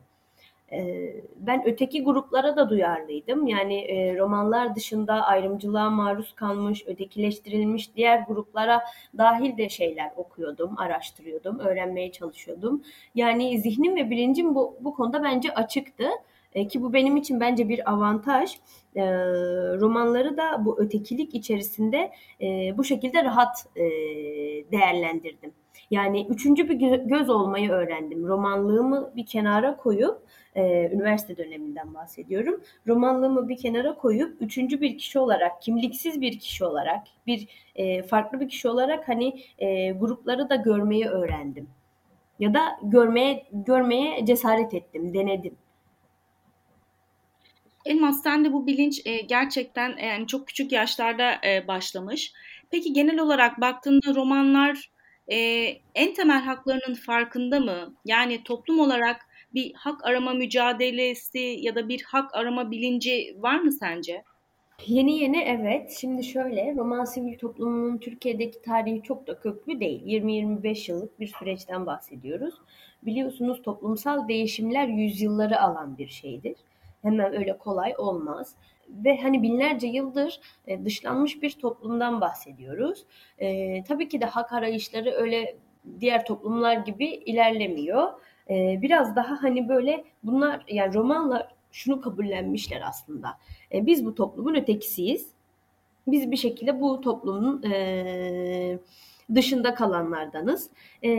E, 0.71 1.13
ben 1.35 1.67
öteki 1.67 2.03
gruplara 2.03 2.55
da 2.55 2.69
duyarlıydım. 2.69 3.47
Yani 3.47 3.75
e, 3.75 4.17
romanlar 4.17 4.75
dışında 4.75 5.13
ayrımcılığa 5.13 5.89
maruz 5.89 6.35
kalmış, 6.35 6.83
ötekileştirilmiş 6.87 7.95
diğer 7.95 8.19
gruplara 8.27 8.81
dahil 9.17 9.57
de 9.57 9.69
şeyler 9.69 10.11
okuyordum, 10.15 10.77
araştırıyordum, 10.77 11.59
öğrenmeye 11.59 12.11
çalışıyordum. 12.11 12.83
Yani 13.15 13.59
zihnim 13.59 13.95
ve 13.95 14.09
bilincim 14.09 14.55
bu, 14.55 14.77
bu 14.79 14.93
konuda 14.93 15.23
bence 15.23 15.53
açıktı. 15.53 16.09
E, 16.53 16.67
ki 16.67 16.81
bu 16.81 16.93
benim 16.93 17.17
için 17.17 17.39
bence 17.39 17.69
bir 17.69 17.91
avantaj. 17.91 18.55
E, 18.95 19.03
romanları 19.79 20.37
da 20.37 20.65
bu 20.65 20.79
ötekilik 20.79 21.35
içerisinde 21.35 22.11
bu 22.77 22.83
şekilde 22.83 23.23
rahat 23.23 23.65
değerlendirdim. 24.71 25.53
Yani 25.91 26.27
üçüncü 26.29 26.69
bir 26.69 26.75
göz 26.97 27.29
olmayı 27.29 27.71
öğrendim. 27.71 28.27
Romanlığımı 28.27 29.11
bir 29.15 29.25
kenara 29.25 29.77
koyup, 29.77 30.21
e, 30.55 30.89
üniversite 30.93 31.37
döneminden 31.37 31.93
bahsediyorum. 31.93 32.61
Romanlığımı 32.87 33.49
bir 33.49 33.57
kenara 33.57 33.95
koyup 33.95 34.41
üçüncü 34.41 34.81
bir 34.81 34.97
kişi 34.97 35.19
olarak, 35.19 35.61
kimliksiz 35.61 36.21
bir 36.21 36.39
kişi 36.39 36.65
olarak, 36.65 37.07
bir 37.27 37.47
e, 37.75 38.03
farklı 38.03 38.39
bir 38.39 38.49
kişi 38.49 38.69
olarak 38.69 39.07
hani 39.07 39.41
e, 39.59 39.91
grupları 39.91 40.49
da 40.49 40.55
görmeyi 40.55 41.05
öğrendim. 41.05 41.69
Ya 42.39 42.53
da 42.53 42.79
görmeye 42.83 43.45
görmeye 43.51 44.25
cesaret 44.25 44.73
ettim, 44.73 45.13
denedim. 45.13 45.55
Elmas 47.85 48.23
sen 48.23 48.45
de 48.45 48.53
bu 48.53 48.67
bilinç 48.67 49.01
e, 49.05 49.21
gerçekten 49.21 49.97
e, 49.97 50.05
yani 50.05 50.27
çok 50.27 50.47
küçük 50.47 50.71
yaşlarda 50.71 51.31
e, 51.45 51.67
başlamış. 51.67 52.33
Peki 52.71 52.93
genel 52.93 53.19
olarak 53.19 53.61
baktığında 53.61 54.15
romanlar 54.15 54.89
e, 55.31 55.37
en 55.95 56.13
temel 56.13 56.41
haklarının 56.41 56.95
farkında 56.95 57.59
mı? 57.59 57.93
Yani 58.05 58.43
toplum 58.43 58.79
olarak 58.79 59.21
bir 59.53 59.73
hak 59.73 60.05
arama 60.05 60.33
mücadelesi 60.33 61.57
ya 61.59 61.75
da 61.75 61.89
bir 61.89 62.03
hak 62.03 62.35
arama 62.35 62.71
bilinci 62.71 63.35
var 63.39 63.59
mı 63.59 63.71
sence? 63.71 64.23
Yeni 64.85 65.19
yeni 65.19 65.37
evet. 65.37 65.91
Şimdi 65.99 66.23
şöyle 66.23 66.75
roman 66.75 67.05
sivil 67.05 67.37
toplumunun 67.37 67.97
Türkiye'deki 67.97 68.61
tarihi 68.61 69.03
çok 69.03 69.27
da 69.27 69.39
köklü 69.39 69.79
değil. 69.79 70.03
20-25 70.05 70.91
yıllık 70.91 71.19
bir 71.19 71.27
süreçten 71.27 71.85
bahsediyoruz. 71.85 72.55
Biliyorsunuz 73.03 73.61
toplumsal 73.61 74.27
değişimler 74.27 74.87
yüzyılları 74.87 75.61
alan 75.61 75.97
bir 75.97 76.07
şeydir. 76.07 76.55
Hemen 77.01 77.33
öyle 77.33 77.57
kolay 77.57 77.93
olmaz. 77.97 78.55
Ve 78.89 79.17
hani 79.17 79.43
binlerce 79.43 79.87
yıldır 79.87 80.39
e, 80.67 80.85
dışlanmış 80.85 81.41
bir 81.41 81.51
toplumdan 81.51 82.21
bahsediyoruz. 82.21 83.05
E, 83.37 83.83
tabii 83.83 84.09
ki 84.09 84.21
de 84.21 84.25
hak 84.25 84.53
arayışları 84.53 85.11
öyle 85.11 85.57
diğer 85.99 86.25
toplumlar 86.25 86.73
gibi 86.73 87.05
ilerlemiyor. 87.05 88.07
E, 88.49 88.79
biraz 88.81 89.15
daha 89.15 89.43
hani 89.43 89.69
böyle 89.69 90.03
bunlar 90.23 90.63
yani 90.67 90.93
romanlar 90.93 91.47
şunu 91.71 92.01
kabullenmişler 92.01 92.81
aslında. 92.87 93.29
E, 93.73 93.85
biz 93.85 94.05
bu 94.05 94.15
toplumun 94.15 94.55
ötekisiyiz. 94.55 95.29
Biz 96.07 96.31
bir 96.31 96.37
şekilde 96.37 96.81
bu 96.81 97.01
toplumun 97.01 97.63
e, 97.63 98.79
dışında 99.35 99.73
kalanlardanız. 99.73 100.69
E, 101.03 101.09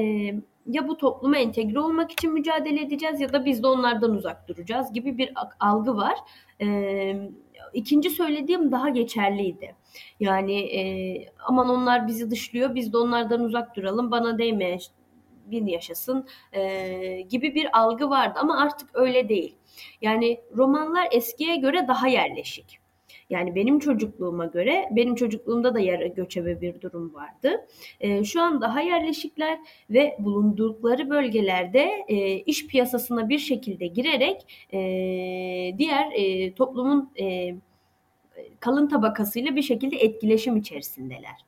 ya 0.66 0.88
bu 0.88 0.96
topluma 0.96 1.38
entegre 1.38 1.80
olmak 1.80 2.12
için 2.12 2.32
mücadele 2.32 2.82
edeceğiz 2.82 3.20
ya 3.20 3.32
da 3.32 3.44
biz 3.44 3.62
de 3.62 3.66
onlardan 3.66 4.10
uzak 4.10 4.48
duracağız 4.48 4.92
gibi 4.92 5.18
bir 5.18 5.32
algı 5.60 5.96
var. 5.96 6.18
E, 6.60 6.66
ikinci 7.72 8.10
söylediğim 8.10 8.72
daha 8.72 8.88
geçerliydi. 8.88 9.74
Yani 10.20 10.60
e, 10.60 10.82
aman 11.46 11.68
onlar 11.68 12.06
bizi 12.06 12.30
dışlıyor 12.30 12.74
biz 12.74 12.92
de 12.92 12.98
onlardan 12.98 13.40
uzak 13.40 13.76
duralım 13.76 14.10
bana 14.10 14.38
değme 14.38 14.78
bin 15.46 15.66
yaşasın 15.66 16.26
e, 16.52 17.20
gibi 17.20 17.54
bir 17.54 17.78
algı 17.78 18.10
vardı 18.10 18.38
ama 18.42 18.60
artık 18.60 18.90
öyle 18.94 19.28
değil. 19.28 19.56
Yani 20.00 20.40
romanlar 20.56 21.08
eskiye 21.12 21.56
göre 21.56 21.88
daha 21.88 22.08
yerleşik. 22.08 22.78
Yani 23.30 23.54
benim 23.54 23.78
çocukluğuma 23.78 24.46
göre, 24.46 24.88
benim 24.90 25.14
çocukluğumda 25.14 25.74
da 25.74 25.80
yarı 25.80 26.06
göçebe 26.06 26.60
bir 26.60 26.80
durum 26.80 27.14
vardı. 27.14 27.66
E, 28.00 28.24
şu 28.24 28.42
an 28.42 28.60
daha 28.60 28.80
yerleşikler 28.80 29.58
ve 29.90 30.16
bulundukları 30.18 31.10
bölgelerde 31.10 32.04
e, 32.08 32.38
iş 32.38 32.66
piyasasına 32.66 33.28
bir 33.28 33.38
şekilde 33.38 33.86
girerek 33.86 34.66
e, 34.72 34.78
diğer 35.78 36.12
e, 36.14 36.54
toplumun 36.54 37.10
e, 37.20 37.54
kalın 38.60 38.88
tabakasıyla 38.88 39.56
bir 39.56 39.62
şekilde 39.62 39.96
etkileşim 39.96 40.56
içerisindeler. 40.56 41.44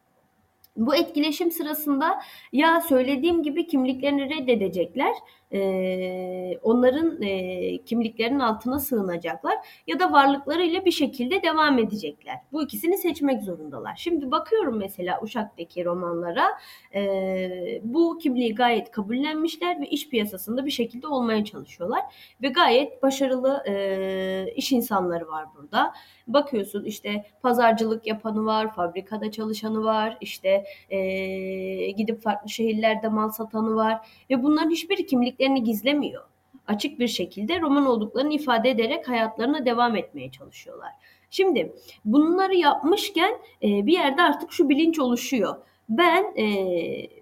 Bu 0.76 0.94
etkileşim 0.94 1.50
sırasında 1.50 2.20
ya 2.52 2.80
söylediğim 2.80 3.42
gibi 3.42 3.66
kimliklerini 3.66 4.30
reddedecekler, 4.30 5.14
e, 5.52 6.58
onların 6.62 7.22
e, 7.22 7.78
kimliklerinin 7.78 8.38
altına 8.38 8.78
sığınacaklar 8.78 9.54
ya 9.86 10.00
da 10.00 10.12
varlıklarıyla 10.12 10.84
bir 10.84 10.90
şekilde 10.90 11.42
devam 11.42 11.78
edecekler. 11.78 12.36
Bu 12.52 12.62
ikisini 12.62 12.98
seçmek 12.98 13.42
zorundalar. 13.42 13.94
Şimdi 13.96 14.30
bakıyorum 14.30 14.78
mesela 14.78 15.20
Uşak'taki 15.22 15.84
romanlara 15.84 16.48
e, 16.94 17.80
bu 17.84 18.18
kimliği 18.18 18.54
gayet 18.54 18.90
kabullenmişler 18.90 19.80
ve 19.80 19.86
iş 19.86 20.08
piyasasında 20.08 20.66
bir 20.66 20.70
şekilde 20.70 21.06
olmaya 21.06 21.44
çalışıyorlar 21.44 22.00
ve 22.42 22.48
gayet 22.48 23.02
başarılı 23.02 23.62
e, 23.66 24.52
iş 24.56 24.72
insanları 24.72 25.28
var 25.28 25.46
burada. 25.56 25.92
Bakıyorsun 26.26 26.84
işte 26.84 27.24
pazarcılık 27.42 28.06
yapanı 28.06 28.44
var, 28.44 28.74
fabrikada 28.74 29.30
çalışanı 29.30 29.84
var, 29.84 30.18
işte 30.20 30.64
e, 30.90 31.90
gidip 31.90 32.22
farklı 32.22 32.48
şehirlerde 32.50 33.08
mal 33.08 33.30
satanı 33.30 33.74
var 33.74 34.08
ve 34.30 34.42
bunların 34.42 34.70
hiçbir 34.70 34.98
kimliklerini 35.40 35.64
gizlemiyor. 35.64 36.22
Açık 36.66 36.98
bir 36.98 37.08
şekilde 37.08 37.60
roman 37.60 37.86
olduklarını 37.86 38.32
ifade 38.32 38.70
ederek 38.70 39.08
hayatlarına 39.08 39.66
devam 39.66 39.96
etmeye 39.96 40.30
çalışıyorlar. 40.30 40.92
Şimdi 41.30 41.72
bunları 42.04 42.54
yapmışken 42.54 43.32
e, 43.62 43.86
bir 43.86 43.92
yerde 43.92 44.22
artık 44.22 44.52
şu 44.52 44.68
bilinç 44.68 44.98
oluşuyor. 44.98 45.56
Ben 45.88 46.36
e, 46.36 46.46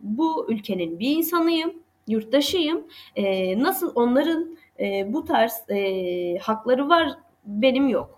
bu 0.00 0.46
ülkenin 0.48 0.98
bir 0.98 1.11
insanıyım, 1.11 1.72
yurttaşıyım. 2.09 2.87
E, 3.16 3.59
nasıl 3.62 3.92
onların 3.94 4.57
e, 4.81 5.12
bu 5.12 5.24
tarz 5.24 5.70
e, 5.70 6.38
hakları 6.38 6.88
var 6.88 7.09
benim 7.44 7.88
yok. 7.88 8.17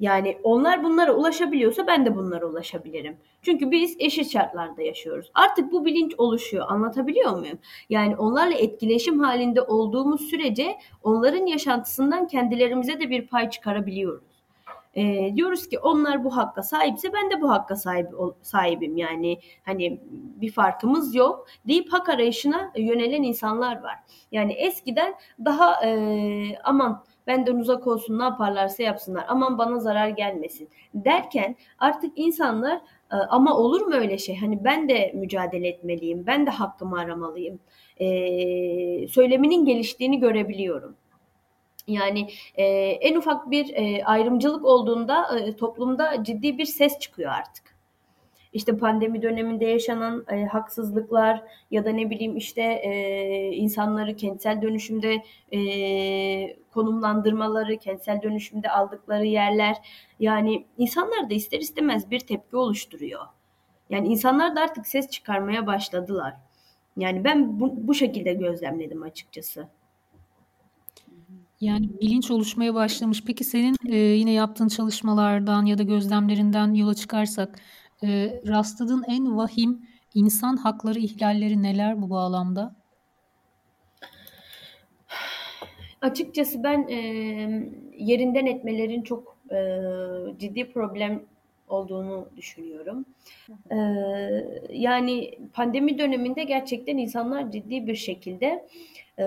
Yani 0.00 0.38
onlar 0.42 0.84
bunlara 0.84 1.14
ulaşabiliyorsa 1.14 1.86
ben 1.86 2.06
de 2.06 2.16
bunlara 2.16 2.46
ulaşabilirim. 2.46 3.16
Çünkü 3.42 3.70
biz 3.70 3.96
eşit 3.98 4.32
şartlarda 4.32 4.82
yaşıyoruz. 4.82 5.30
Artık 5.34 5.72
bu 5.72 5.84
bilinç 5.84 6.14
oluşuyor. 6.18 6.66
Anlatabiliyor 6.68 7.38
muyum? 7.38 7.58
Yani 7.90 8.16
onlarla 8.16 8.54
etkileşim 8.54 9.20
halinde 9.20 9.62
olduğumuz 9.62 10.20
sürece 10.20 10.78
onların 11.02 11.46
yaşantısından 11.46 12.26
kendilerimize 12.26 13.00
de 13.00 13.10
bir 13.10 13.26
pay 13.26 13.50
çıkarabiliyoruz. 13.50 14.36
E, 14.94 15.36
diyoruz 15.36 15.68
ki 15.68 15.78
onlar 15.78 16.24
bu 16.24 16.36
hakka 16.36 16.62
sahipse 16.62 17.12
ben 17.12 17.30
de 17.30 17.40
bu 17.40 17.50
hakka 17.50 17.76
sahip, 17.76 18.06
sahibim. 18.42 18.96
Yani 18.96 19.38
hani 19.64 20.00
bir 20.10 20.52
farkımız 20.52 21.14
yok 21.14 21.46
deyip 21.68 21.92
hak 21.92 22.08
arayışına 22.08 22.72
yönelen 22.76 23.22
insanlar 23.22 23.82
var. 23.82 23.96
Yani 24.32 24.52
eskiden 24.52 25.14
daha 25.44 25.84
e, 25.84 26.58
aman 26.64 27.04
benden 27.26 27.56
uzak 27.56 27.86
olsun 27.86 28.18
ne 28.18 28.22
yaparlarsa 28.22 28.82
yapsınlar. 28.82 29.24
Aman 29.28 29.58
bana 29.58 29.78
zarar 29.78 30.08
gelmesin. 30.08 30.68
Derken 30.94 31.56
artık 31.78 32.12
insanlar 32.16 32.76
e, 33.12 33.16
ama 33.16 33.56
olur 33.56 33.80
mu 33.80 33.94
öyle 33.94 34.18
şey? 34.18 34.36
Hani 34.36 34.64
ben 34.64 34.88
de 34.88 35.12
mücadele 35.14 35.68
etmeliyim 35.68 36.26
ben 36.26 36.46
de 36.46 36.50
hakkımı 36.50 37.00
aramalıyım 37.00 37.60
ee, 38.00 39.08
söyleminin 39.08 39.64
geliştiğini 39.64 40.20
görebiliyorum. 40.20 40.96
Yani 41.88 42.28
e, 42.54 42.64
en 42.80 43.16
ufak 43.16 43.50
bir 43.50 43.74
e, 43.74 44.04
ayrımcılık 44.04 44.64
olduğunda 44.64 45.38
e, 45.38 45.56
toplumda 45.56 46.24
ciddi 46.24 46.58
bir 46.58 46.64
ses 46.64 46.98
çıkıyor 46.98 47.32
artık 47.32 47.75
işte 48.56 48.78
pandemi 48.78 49.22
döneminde 49.22 49.64
yaşanan 49.64 50.24
e, 50.32 50.44
haksızlıklar 50.44 51.42
ya 51.70 51.84
da 51.84 51.90
ne 51.90 52.10
bileyim 52.10 52.36
işte 52.36 52.62
e, 52.62 53.52
insanları 53.52 54.16
kentsel 54.16 54.62
dönüşümde 54.62 55.22
e, 55.52 55.60
konumlandırmaları, 56.74 57.76
kentsel 57.76 58.22
dönüşümde 58.22 58.70
aldıkları 58.70 59.26
yerler 59.26 59.76
yani 60.20 60.66
insanlar 60.78 61.30
da 61.30 61.34
ister 61.34 61.60
istemez 61.60 62.10
bir 62.10 62.20
tepki 62.20 62.56
oluşturuyor. 62.56 63.20
Yani 63.90 64.08
insanlar 64.08 64.56
da 64.56 64.60
artık 64.60 64.86
ses 64.86 65.10
çıkarmaya 65.10 65.66
başladılar. 65.66 66.34
Yani 66.96 67.24
ben 67.24 67.60
bu, 67.60 67.88
bu 67.88 67.94
şekilde 67.94 68.34
gözlemledim 68.34 69.02
açıkçası. 69.02 69.68
Yani 71.60 71.90
bilinç 72.00 72.30
oluşmaya 72.30 72.74
başlamış. 72.74 73.22
Peki 73.26 73.44
senin 73.44 73.76
e, 73.88 73.96
yine 73.96 74.32
yaptığın 74.32 74.68
çalışmalardan 74.68 75.66
ya 75.66 75.78
da 75.78 75.82
gözlemlerinden 75.82 76.74
yola 76.74 76.94
çıkarsak 76.94 77.58
e, 78.02 78.40
rastladığın 78.46 79.04
en 79.08 79.36
vahim 79.36 79.86
insan 80.14 80.56
hakları 80.56 80.98
ihlalleri 80.98 81.62
neler 81.62 82.02
bu 82.02 82.10
bağlamda? 82.10 82.74
Açıkçası 86.00 86.62
ben 86.62 86.88
e, 86.88 86.96
yerinden 87.98 88.46
etmelerin 88.46 89.02
çok 89.02 89.36
e, 89.50 89.58
ciddi 90.38 90.72
problem 90.72 91.22
olduğunu 91.68 92.28
düşünüyorum. 92.36 93.04
Ee, 93.70 93.76
yani 94.70 95.38
pandemi 95.52 95.98
döneminde 95.98 96.44
gerçekten 96.44 96.96
insanlar 96.96 97.50
ciddi 97.50 97.86
bir 97.86 97.94
şekilde 97.94 98.66
e, 99.18 99.24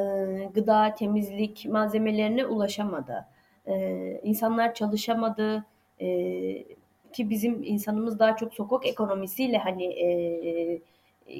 gıda, 0.53 0.95
temizlik 0.95 1.65
malzemelerine 1.69 2.45
ulaşamadı. 2.45 3.25
Ee, 3.67 4.21
insanlar 4.23 4.73
çalışamadı. 4.73 5.65
Ee, 6.01 6.65
ki 7.13 7.29
bizim 7.29 7.63
insanımız 7.63 8.19
daha 8.19 8.35
çok 8.35 8.53
sokak 8.53 8.85
ekonomisiyle 8.85 9.57
hani 9.57 9.85
e, 9.85 10.81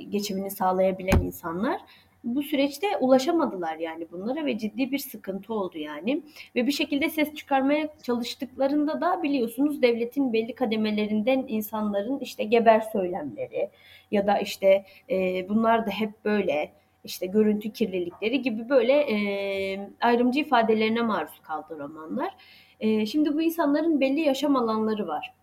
geçimini 0.10 0.52
sağlayabilen 0.52 1.22
insanlar 1.22 1.82
bu 2.24 2.44
süreçte 2.44 2.98
ulaşamadılar 2.98 3.76
yani 3.76 4.08
bunlara 4.12 4.46
ve 4.46 4.58
ciddi 4.58 4.92
bir 4.92 4.98
sıkıntı 4.98 5.54
oldu 5.54 5.78
yani. 5.78 6.22
Ve 6.56 6.68
bir 6.68 6.72
şekilde 6.72 7.10
ses 7.10 7.34
çıkarmaya 7.36 7.90
çalıştıklarında 8.04 9.02
da 9.02 9.24
biliyorsunuz 9.24 9.82
devletin 9.82 10.34
belli 10.34 10.56
kademelerinden 10.56 11.46
insanların 11.48 12.20
işte 12.20 12.44
geber 12.44 12.80
söylemleri 12.80 13.70
ya 14.12 14.28
da 14.28 14.40
işte 14.40 14.86
e, 15.10 15.50
bunlar 15.50 15.86
da 15.86 15.90
hep 15.92 16.26
böyle 16.26 16.72
işte 17.04 17.26
görüntü 17.26 17.72
kirlilikleri 17.72 18.42
gibi 18.42 18.70
böyle 18.70 18.94
e, 18.94 19.90
ayrımcı 20.02 20.40
ifadelerine 20.40 21.02
maruz 21.02 21.40
kaldı 21.42 21.80
romanlar. 21.80 22.36
E, 22.80 23.06
şimdi 23.06 23.34
bu 23.34 23.42
insanların 23.42 24.00
belli 24.00 24.20
yaşam 24.20 24.56
alanları 24.56 25.08
var. 25.08 25.34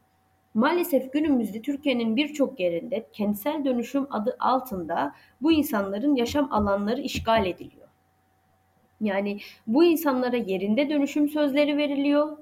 Maalesef 0.56 1.12
günümüzde 1.12 1.62
Türkiye'nin 1.62 2.16
birçok 2.16 2.60
yerinde 2.60 3.06
kentsel 3.12 3.64
dönüşüm 3.64 4.06
adı 4.10 4.36
altında 4.40 5.14
bu 5.42 5.52
insanların 5.52 6.14
yaşam 6.14 6.52
alanları 6.52 7.00
işgal 7.00 7.46
ediliyor. 7.46 7.88
Yani 9.00 9.38
bu 9.66 9.84
insanlara 9.84 10.36
yerinde 10.36 10.90
dönüşüm 10.90 11.28
sözleri 11.28 11.76
veriliyor. 11.76 12.38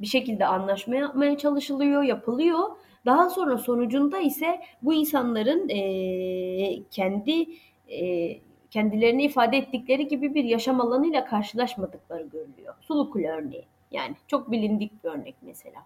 Bir 0.00 0.06
şekilde 0.06 0.46
anlaşma 0.46 0.96
yapmaya 0.96 1.38
çalışılıyor, 1.38 2.02
yapılıyor. 2.02 2.58
Daha 3.06 3.30
sonra 3.30 3.58
sonucunda 3.58 4.18
ise 4.18 4.60
bu 4.82 4.94
insanların 4.94 5.68
e, 5.68 6.82
kendi 6.90 7.46
e, 7.88 8.38
kendilerini 8.70 9.24
ifade 9.24 9.56
ettikleri 9.56 10.08
gibi 10.08 10.34
bir 10.34 10.44
yaşam 10.44 10.80
alanıyla 10.80 11.24
karşılaşmadıkları 11.24 12.22
görülüyor. 12.22 12.74
Sulukul 12.80 13.24
örneği. 13.24 13.64
Yani 13.90 14.16
çok 14.26 14.50
bilindik 14.50 15.04
bir 15.04 15.08
örnek 15.08 15.34
mesela. 15.42 15.82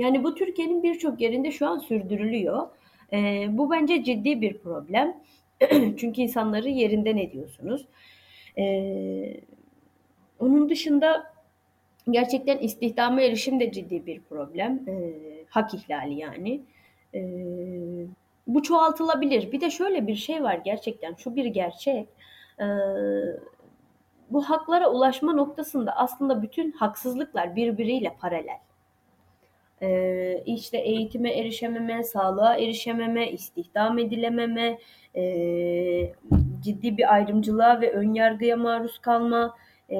Yani 0.00 0.24
bu 0.24 0.34
Türkiye'nin 0.34 0.82
birçok 0.82 1.20
yerinde 1.20 1.50
şu 1.50 1.66
an 1.66 1.78
sürdürülüyor. 1.78 2.68
E, 3.12 3.46
bu 3.50 3.70
bence 3.70 4.04
ciddi 4.04 4.40
bir 4.40 4.58
problem. 4.58 5.16
Çünkü 5.70 6.20
insanları 6.20 6.68
yerinden 6.68 7.16
ediyorsunuz. 7.16 7.86
E, 8.58 8.64
onun 10.38 10.68
dışında 10.70 11.32
gerçekten 12.10 12.58
istihdama 12.58 13.20
erişim 13.20 13.60
de 13.60 13.72
ciddi 13.72 14.06
bir 14.06 14.20
problem. 14.20 14.88
E, 14.88 15.12
hak 15.48 15.74
ihlali 15.74 16.14
yani. 16.14 16.60
E, 17.14 17.20
bu 18.46 18.62
çoğaltılabilir. 18.62 19.52
Bir 19.52 19.60
de 19.60 19.70
şöyle 19.70 20.06
bir 20.06 20.14
şey 20.14 20.42
var 20.42 20.60
gerçekten. 20.64 21.14
Şu 21.14 21.36
bir 21.36 21.44
gerçek. 21.44 22.08
E, 22.60 22.66
bu 24.30 24.42
haklara 24.42 24.90
ulaşma 24.90 25.32
noktasında 25.32 25.92
aslında 25.96 26.42
bütün 26.42 26.72
haksızlıklar 26.72 27.56
birbiriyle 27.56 28.16
paralel 28.20 28.58
e, 29.82 30.42
işte 30.46 30.78
eğitime 30.78 31.30
erişememe, 31.30 32.02
sağlığa 32.02 32.56
erişememe, 32.56 33.30
istihdam 33.30 33.98
edilememe, 33.98 34.78
e, 35.16 35.22
ciddi 36.60 36.96
bir 36.96 37.14
ayrımcılığa 37.14 37.80
ve 37.80 37.92
önyargıya 37.92 38.56
maruz 38.56 38.98
kalma, 38.98 39.56
e, 39.90 39.98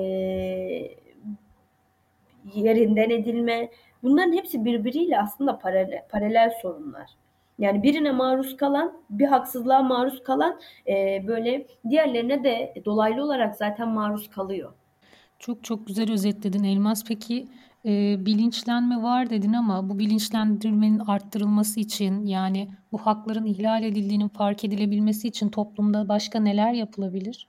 yerinden 2.55 3.11
edilme. 3.11 3.71
Bunların 4.03 4.33
hepsi 4.33 4.65
birbiriyle 4.65 5.21
aslında 5.21 5.59
paralel, 5.59 6.03
paralel 6.11 6.51
sorunlar. 6.63 7.11
Yani 7.59 7.83
birine 7.83 8.13
maruz 8.13 8.57
kalan, 8.57 9.03
bir 9.11 9.27
haksızlığa 9.27 9.83
maruz 9.83 10.23
kalan 10.23 10.61
e, 10.87 11.25
böyle 11.27 11.67
diğerlerine 11.89 12.45
de 12.45 12.75
dolaylı 12.85 13.23
olarak 13.25 13.57
zaten 13.57 13.89
maruz 13.89 14.31
kalıyor. 14.31 14.73
Çok 15.39 15.65
çok 15.65 15.87
güzel 15.87 16.13
özetledin 16.13 16.65
Elmas. 16.65 17.05
Peki 17.05 17.49
e, 17.87 18.27
bilinçlenme 18.27 19.03
var 19.03 19.31
dedin 19.31 19.53
ama 19.53 19.89
bu 19.89 19.99
bilinçlendirmenin 19.99 20.99
arttırılması 20.99 21.81
için 21.81 22.27
yani 22.27 22.69
bu 22.93 22.99
hakların 22.99 23.47
ihlal 23.47 23.83
edildiğinin 23.83 24.29
fark 24.29 24.65
edilebilmesi 24.65 25.29
için 25.29 25.49
toplumda 25.49 26.09
başka 26.09 26.41
neler 26.41 26.73
yapılabilir? 26.73 27.49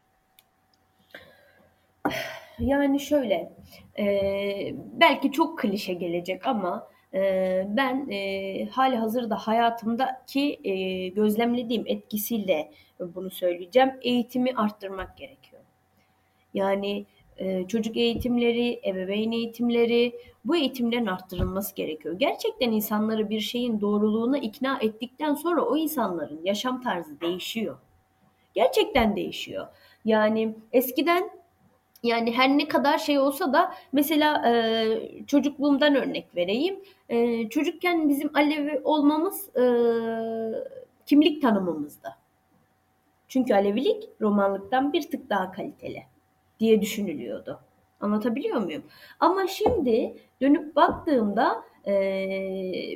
Yani 2.60 3.00
şöyle, 3.00 3.54
e, 4.00 4.06
belki 4.94 5.32
çok 5.32 5.60
klişe 5.60 5.94
gelecek 5.94 6.48
ama 6.48 6.88
e, 7.14 7.64
ben 7.70 8.10
e, 8.10 8.66
hali 8.66 8.96
hazırda 8.96 9.36
hayatımdaki 9.36 10.60
e, 10.64 11.08
gözlemlediğim 11.08 11.84
etkisiyle 11.88 12.72
bunu 13.00 13.30
söyleyeceğim. 13.30 13.92
Eğitimi 14.02 14.54
arttırmak 14.56 15.18
gerekiyor. 15.18 15.62
Yani 16.54 17.06
çocuk 17.68 17.98
eğitimleri, 17.98 18.82
ebeveyn 18.86 19.32
eğitimleri 19.32 20.14
bu 20.46 20.56
eğitimlerin 20.56 21.06
arttırılması 21.06 21.76
gerekiyor. 21.76 22.20
Gerçekten 22.20 22.72
insanları 22.72 23.30
bir 23.30 23.40
şeyin 23.40 23.82
doğruluğuna 23.82 24.38
ikna 24.38 24.80
ettikten 24.82 25.34
sonra 25.34 25.62
o 25.62 25.78
insanların 25.78 26.40
yaşam 26.44 26.82
tarzı 26.82 27.22
değişiyor. 27.22 27.78
Gerçekten 28.54 29.16
değişiyor. 29.16 29.68
Yani 30.06 30.56
eskiden 30.74 31.30
yani 32.04 32.32
her 32.32 32.50
ne 32.58 32.68
kadar 32.68 32.98
şey 32.98 33.20
olsa 33.20 33.54
da 33.54 33.74
mesela 33.92 34.50
e, 34.50 35.26
çocukluğumdan 35.28 35.96
örnek 35.96 36.36
vereyim. 36.36 36.80
E, 37.10 37.50
çocukken 37.50 38.10
bizim 38.10 38.30
Alevi 38.34 38.82
olmamız 38.84 39.56
e, 39.56 39.64
kimlik 41.06 41.42
tanımımızda. 41.42 42.18
Çünkü 43.28 43.54
Alevilik 43.54 44.10
Romanlıktan 44.22 44.94
bir 44.94 45.02
tık 45.02 45.30
daha 45.30 45.52
kaliteli 45.52 46.11
diye 46.62 46.82
düşünülüyordu. 46.82 47.60
Anlatabiliyor 48.00 48.62
muyum? 48.62 48.84
Ama 49.20 49.48
şimdi 49.48 50.16
dönüp 50.42 50.76
baktığımda 50.76 51.64
e, 51.88 51.94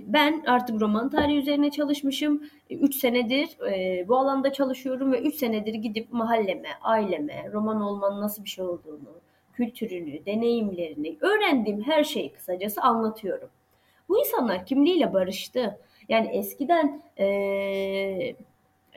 ben 0.08 0.44
artık 0.48 0.82
roman 0.82 1.10
tarihi 1.10 1.38
üzerine 1.38 1.72
çalışmışım. 1.72 2.44
3 2.70 2.96
senedir 2.96 3.58
e, 3.72 4.08
bu 4.08 4.18
alanda 4.18 4.54
çalışıyorum 4.54 5.12
ve 5.12 5.22
3 5.22 5.36
senedir 5.36 5.74
gidip 5.74 6.14
mahalleme, 6.14 6.70
aileme 6.82 7.50
roman 7.54 7.82
olmanın 7.82 8.22
nasıl 8.22 8.44
bir 8.44 8.50
şey 8.50 8.66
olduğunu, 8.66 9.22
kültürünü, 9.54 10.26
deneyimlerini, 10.26 11.18
öğrendiğim 11.22 11.82
her 11.82 12.04
şeyi 12.04 12.34
kısacası 12.34 12.82
anlatıyorum. 12.82 13.50
Bu 14.10 14.20
insanlar 14.20 14.66
kimliğiyle 14.66 15.14
barıştı. 15.14 15.80
Yani 16.10 16.28
eskiden 16.28 17.02
e, 17.20 18.36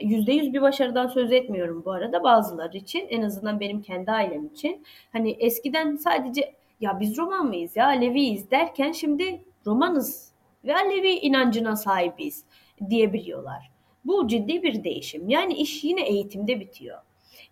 %100 0.01 0.53
bir 0.53 0.63
başarıdan 0.63 1.07
söz 1.07 1.33
etmiyorum 1.33 1.83
bu 1.85 1.93
arada 1.93 2.23
bazıları 2.23 2.77
için 2.77 3.07
en 3.09 3.23
azından 3.23 3.61
benim 3.61 3.83
kendi 3.83 4.11
ailem 4.11 4.47
için. 4.47 4.85
Hani 5.13 5.31
eskiden 5.31 5.97
sadece 5.97 6.55
ya 6.81 7.01
biz 7.01 7.19
Roman 7.19 7.47
mıyız 7.47 7.77
ya 7.77 7.87
Aleviyiz 7.87 8.51
derken 8.51 8.93
şimdi 8.93 9.45
Romanız 9.67 10.33
ve 10.65 10.77
Alevi 10.77 11.11
inancına 11.11 11.77
sahibiz 11.77 12.45
diyebiliyorlar. 12.91 13.71
Bu 14.05 14.29
ciddi 14.29 14.63
bir 14.63 14.85
değişim. 14.85 15.29
Yani 15.29 15.55
iş 15.55 15.85
yine 15.85 16.09
eğitimde 16.09 16.61
bitiyor. 16.61 16.99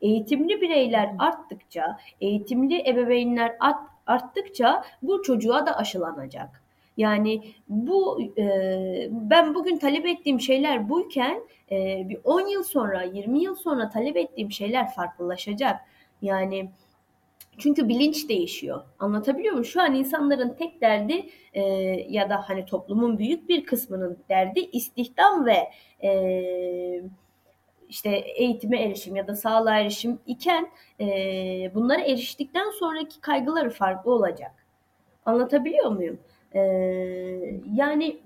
Eğitimli 0.00 0.60
bireyler 0.60 1.10
arttıkça, 1.18 1.98
eğitimli 2.20 2.88
ebeveynler 2.88 3.56
arttıkça 4.06 4.84
bu 5.02 5.22
çocuğa 5.22 5.66
da 5.66 5.76
aşılanacak. 5.76 6.65
Yani 6.96 7.42
bu 7.68 8.22
e, 8.38 9.08
ben 9.10 9.54
bugün 9.54 9.78
talep 9.78 10.06
ettiğim 10.06 10.40
şeyler 10.40 10.88
buyken 10.88 11.42
e, 11.70 12.08
bir 12.08 12.18
10 12.24 12.40
yıl 12.40 12.62
sonra 12.62 13.02
20 13.02 13.42
yıl 13.42 13.54
sonra 13.54 13.88
talep 13.88 14.16
ettiğim 14.16 14.52
şeyler 14.52 14.90
farklılaşacak. 14.94 15.80
Yani 16.22 16.70
çünkü 17.58 17.88
bilinç 17.88 18.28
değişiyor. 18.28 18.82
Anlatabiliyor 18.98 19.52
muyum? 19.52 19.64
Şu 19.64 19.82
an 19.82 19.94
insanların 19.94 20.54
tek 20.58 20.80
derdi 20.80 21.30
e, 21.54 21.62
ya 22.08 22.30
da 22.30 22.44
hani 22.48 22.64
toplumun 22.66 23.18
büyük 23.18 23.48
bir 23.48 23.64
kısmının 23.64 24.18
derdi 24.28 24.60
istihdam 24.60 25.46
ve 25.46 25.70
e, 26.02 26.12
işte 27.88 28.10
eğitime 28.16 28.82
erişim 28.82 29.16
ya 29.16 29.26
da 29.26 29.34
sağlığa 29.34 29.78
erişim 29.78 30.18
iken 30.26 30.70
e, 31.00 31.06
bunlara 31.74 32.00
eriştikten 32.00 32.70
sonraki 32.70 33.20
kaygıları 33.20 33.70
farklı 33.70 34.12
olacak. 34.12 34.66
Anlatabiliyor 35.24 35.90
muyum? 35.90 36.18
E, 36.54 36.60
yani 37.74 38.16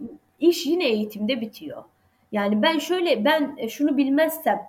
iş 0.40 0.66
yine 0.66 0.88
eğitimde 0.88 1.40
bitiyor. 1.40 1.84
Yani 2.32 2.62
ben 2.62 2.78
şöyle 2.78 3.24
ben 3.24 3.66
şunu 3.68 3.96
bilmezsem 3.96 4.60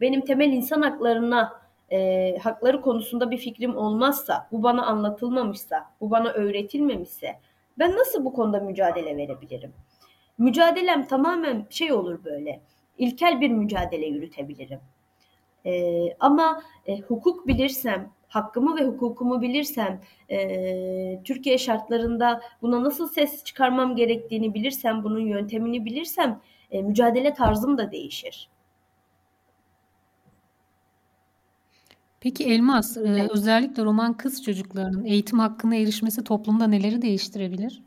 benim 0.00 0.20
temel 0.20 0.52
insan 0.52 0.82
haklarına 0.82 1.60
e, 1.92 2.38
hakları 2.38 2.80
konusunda 2.80 3.30
bir 3.30 3.38
fikrim 3.38 3.76
olmazsa, 3.76 4.48
bu 4.52 4.62
bana 4.62 4.86
anlatılmamışsa, 4.86 5.90
bu 6.00 6.10
bana 6.10 6.28
öğretilmemişse 6.28 7.36
ben 7.78 7.96
nasıl 7.96 8.24
bu 8.24 8.32
konuda 8.32 8.60
mücadele 8.60 9.16
verebilirim? 9.16 9.72
Mücadelem 10.38 11.06
tamamen 11.06 11.66
şey 11.70 11.92
olur 11.92 12.24
böyle. 12.24 12.60
ilkel 12.98 13.40
bir 13.40 13.50
mücadele 13.50 14.06
yürütebilirim. 14.06 14.80
E, 15.66 15.94
ama 16.20 16.62
e, 16.86 16.98
hukuk 17.00 17.46
bilirsem, 17.46 18.10
hakkımı 18.30 18.76
ve 18.76 18.84
hukukumu 18.84 19.42
bilirsem, 19.42 20.00
e, 20.30 21.22
Türkiye 21.24 21.58
şartlarında 21.58 22.40
buna 22.62 22.84
nasıl 22.84 23.08
ses 23.08 23.44
çıkarmam 23.44 23.96
gerektiğini 23.96 24.54
bilirsem, 24.54 25.04
bunun 25.04 25.20
yöntemini 25.20 25.84
bilirsem 25.84 26.40
e, 26.70 26.82
mücadele 26.82 27.34
tarzım 27.34 27.78
da 27.78 27.92
değişir. 27.92 28.48
Peki 32.20 32.44
Elmas, 32.44 32.96
e, 32.96 33.28
özellikle 33.30 33.84
roman 33.84 34.16
kız 34.16 34.42
çocuklarının 34.42 35.04
eğitim 35.04 35.38
hakkına 35.38 35.76
erişmesi 35.76 36.24
toplumda 36.24 36.66
neleri 36.66 37.02
değiştirebilir? 37.02 37.82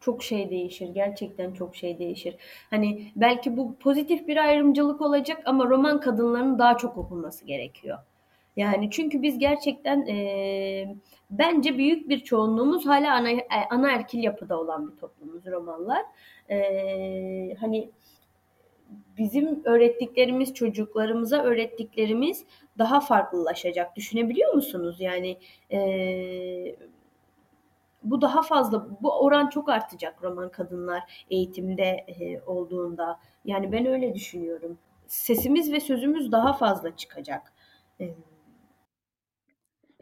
Çok 0.00 0.22
şey 0.22 0.50
değişir. 0.50 0.88
Gerçekten 0.88 1.52
çok 1.52 1.76
şey 1.76 1.98
değişir. 1.98 2.36
Hani 2.70 3.12
belki 3.16 3.56
bu 3.56 3.76
pozitif 3.76 4.28
bir 4.28 4.36
ayrımcılık 4.36 5.00
olacak 5.00 5.42
ama 5.46 5.64
roman 5.64 6.00
kadınlarının 6.00 6.58
daha 6.58 6.76
çok 6.76 6.98
okunması 6.98 7.44
gerekiyor. 7.44 7.98
Yani 8.56 8.90
çünkü 8.90 9.22
biz 9.22 9.38
gerçekten 9.38 10.06
e, 10.06 10.96
bence 11.30 11.78
büyük 11.78 12.08
bir 12.08 12.18
çoğunluğumuz 12.18 12.86
hala 12.86 13.14
ana, 13.14 13.28
ana 13.70 13.90
erkil 13.90 14.22
yapıda 14.22 14.60
olan 14.60 14.92
bir 14.92 14.96
toplumuz 14.96 15.46
romanlar. 15.46 16.02
E, 16.50 17.54
hani 17.60 17.90
bizim 19.18 19.64
öğrettiklerimiz 19.64 20.54
çocuklarımıza 20.54 21.42
öğrettiklerimiz 21.42 22.44
daha 22.78 23.00
farklılaşacak. 23.00 23.96
Düşünebiliyor 23.96 24.54
musunuz? 24.54 24.96
Yani 25.00 25.38
e, 25.72 26.76
bu 28.02 28.20
daha 28.20 28.42
fazla 28.42 28.86
bu 29.00 29.20
oran 29.20 29.48
çok 29.48 29.68
artacak 29.68 30.24
roman 30.24 30.48
kadınlar 30.48 31.24
eğitimde 31.30 31.84
e, 31.84 32.40
olduğunda. 32.40 33.20
Yani 33.44 33.72
ben 33.72 33.86
öyle 33.86 34.14
düşünüyorum. 34.14 34.78
Sesimiz 35.06 35.72
ve 35.72 35.80
sözümüz 35.80 36.32
daha 36.32 36.52
fazla 36.52 36.96
çıkacak. 36.96 37.52
E, 38.00 38.14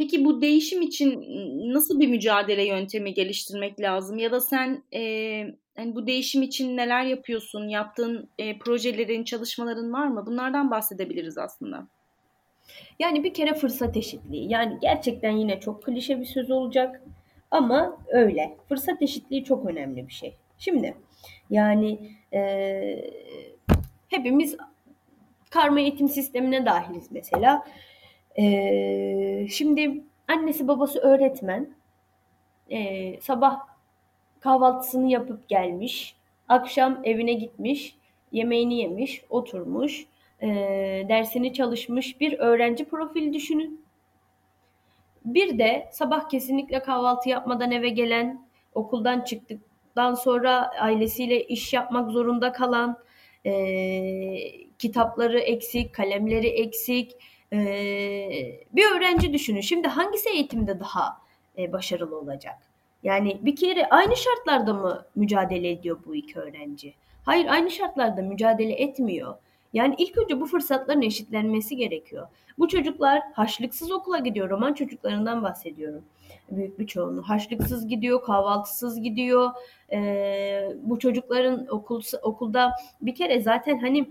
Peki 0.03 0.24
bu 0.24 0.40
değişim 0.40 0.82
için 0.82 1.24
nasıl 1.74 2.00
bir 2.00 2.09
mücadele 2.09 2.66
yöntemi 2.66 3.14
geliştirmek 3.14 3.80
lazım? 3.80 4.18
Ya 4.18 4.32
da 4.32 4.40
sen 4.40 4.82
e, 4.92 5.00
yani 5.78 5.94
bu 5.94 6.07
değişim 6.07 6.42
için 6.42 6.76
neler 6.76 7.05
yapıyorsun? 7.05 7.68
Yaptığın 7.68 8.28
e, 8.38 8.59
projelerin, 8.59 9.24
çalışmaların 9.24 9.92
var 9.92 10.07
mı? 10.07 10.26
Bunlardan 10.26 10.70
bahsedebiliriz 10.70 11.38
aslında. 11.38 11.86
Yani 12.98 13.24
bir 13.24 13.34
kere 13.34 13.55
fırsat 13.55 13.96
eşitliği. 13.96 14.50
Yani 14.50 14.78
gerçekten 14.80 15.30
yine 15.30 15.61
çok 15.61 15.82
klişe 15.82 16.20
bir 16.20 16.26
söz 16.26 16.50
olacak 16.50 17.03
ama 17.50 17.98
öyle. 18.09 18.57
Fırsat 18.68 19.03
eşitliği 19.03 19.44
çok 19.44 19.66
önemli 19.66 20.09
bir 20.09 20.12
şey. 20.12 20.34
Şimdi 20.59 20.94
yani 21.50 21.98
e, 22.32 22.40
hepimiz 24.09 24.57
karma 25.50 25.80
eğitim 25.80 26.09
sistemine 26.09 26.66
dahiliz 26.66 27.12
mesela. 27.12 27.64
E, 28.39 29.47
şimdi 29.51 30.03
annesi 30.28 30.68
babası 30.68 30.99
öğretmen. 30.99 31.74
E, 32.70 33.20
sabah 33.20 33.61
kahvaltısını 34.41 35.11
yapıp 35.11 35.49
gelmiş. 35.49 36.16
Akşam 36.49 37.01
evine 37.05 37.33
gitmiş. 37.33 37.97
Yemeğini 38.33 38.78
yemiş, 38.78 39.24
oturmuş 39.30 40.07
e, 40.43 40.49
dersini 41.09 41.53
çalışmış 41.53 42.20
bir 42.20 42.39
öğrenci 42.39 42.85
profili 42.85 43.33
düşünün. 43.33 43.85
Bir 45.24 45.59
de 45.59 45.89
sabah 45.93 46.28
kesinlikle 46.28 46.83
kahvaltı 46.83 47.28
yapmadan 47.28 47.72
eve 47.72 47.89
gelen, 47.89 48.47
okuldan 48.74 49.20
çıktıktan 49.20 50.14
sonra 50.14 50.70
ailesiyle 50.80 51.45
iş 51.45 51.72
yapmak 51.72 52.11
zorunda 52.11 52.53
kalan, 52.53 52.99
e, 53.47 53.53
kitapları 54.78 55.39
eksik, 55.39 55.95
kalemleri 55.95 56.49
eksik 56.49 57.16
e, 57.53 57.59
bir 58.72 58.96
öğrenci 58.96 59.32
düşünün. 59.32 59.61
Şimdi 59.61 59.88
hangisi 59.88 60.28
eğitimde 60.28 60.80
daha 60.80 61.18
e, 61.59 61.72
başarılı 61.72 62.18
olacak? 62.18 62.59
Yani 63.03 63.38
bir 63.42 63.57
kere 63.57 63.88
aynı 63.88 64.16
şartlarda 64.16 64.74
mı 64.74 65.05
mücadele 65.14 65.70
ediyor 65.70 65.98
bu 66.07 66.14
iki 66.14 66.40
öğrenci? 66.40 66.94
Hayır 67.24 67.46
aynı 67.46 67.70
şartlarda 67.70 68.22
mücadele 68.22 68.72
etmiyor. 68.72 69.34
Yani 69.72 69.94
ilk 69.98 70.18
önce 70.18 70.40
bu 70.40 70.46
fırsatların 70.46 71.03
eşitlenmesi 71.03 71.76
gerekiyor. 71.76 72.26
Bu 72.59 72.68
çocuklar 72.68 73.22
haşlıksız 73.32 73.92
okula 73.92 74.18
gidiyor. 74.18 74.50
Roman 74.50 74.72
çocuklarından 74.72 75.42
bahsediyorum. 75.42 76.05
Büyük 76.50 76.78
bir 76.78 76.86
çoğunluğu. 76.86 77.22
Haşlıksız 77.22 77.88
gidiyor, 77.88 78.22
kahvaltısız 78.22 79.03
gidiyor. 79.03 79.50
Ee, 79.92 80.68
bu 80.82 80.98
çocukların 80.98 81.66
okul, 81.70 82.03
okulda 82.22 82.70
bir 83.00 83.14
kere 83.14 83.40
zaten 83.40 83.78
hani 83.78 84.11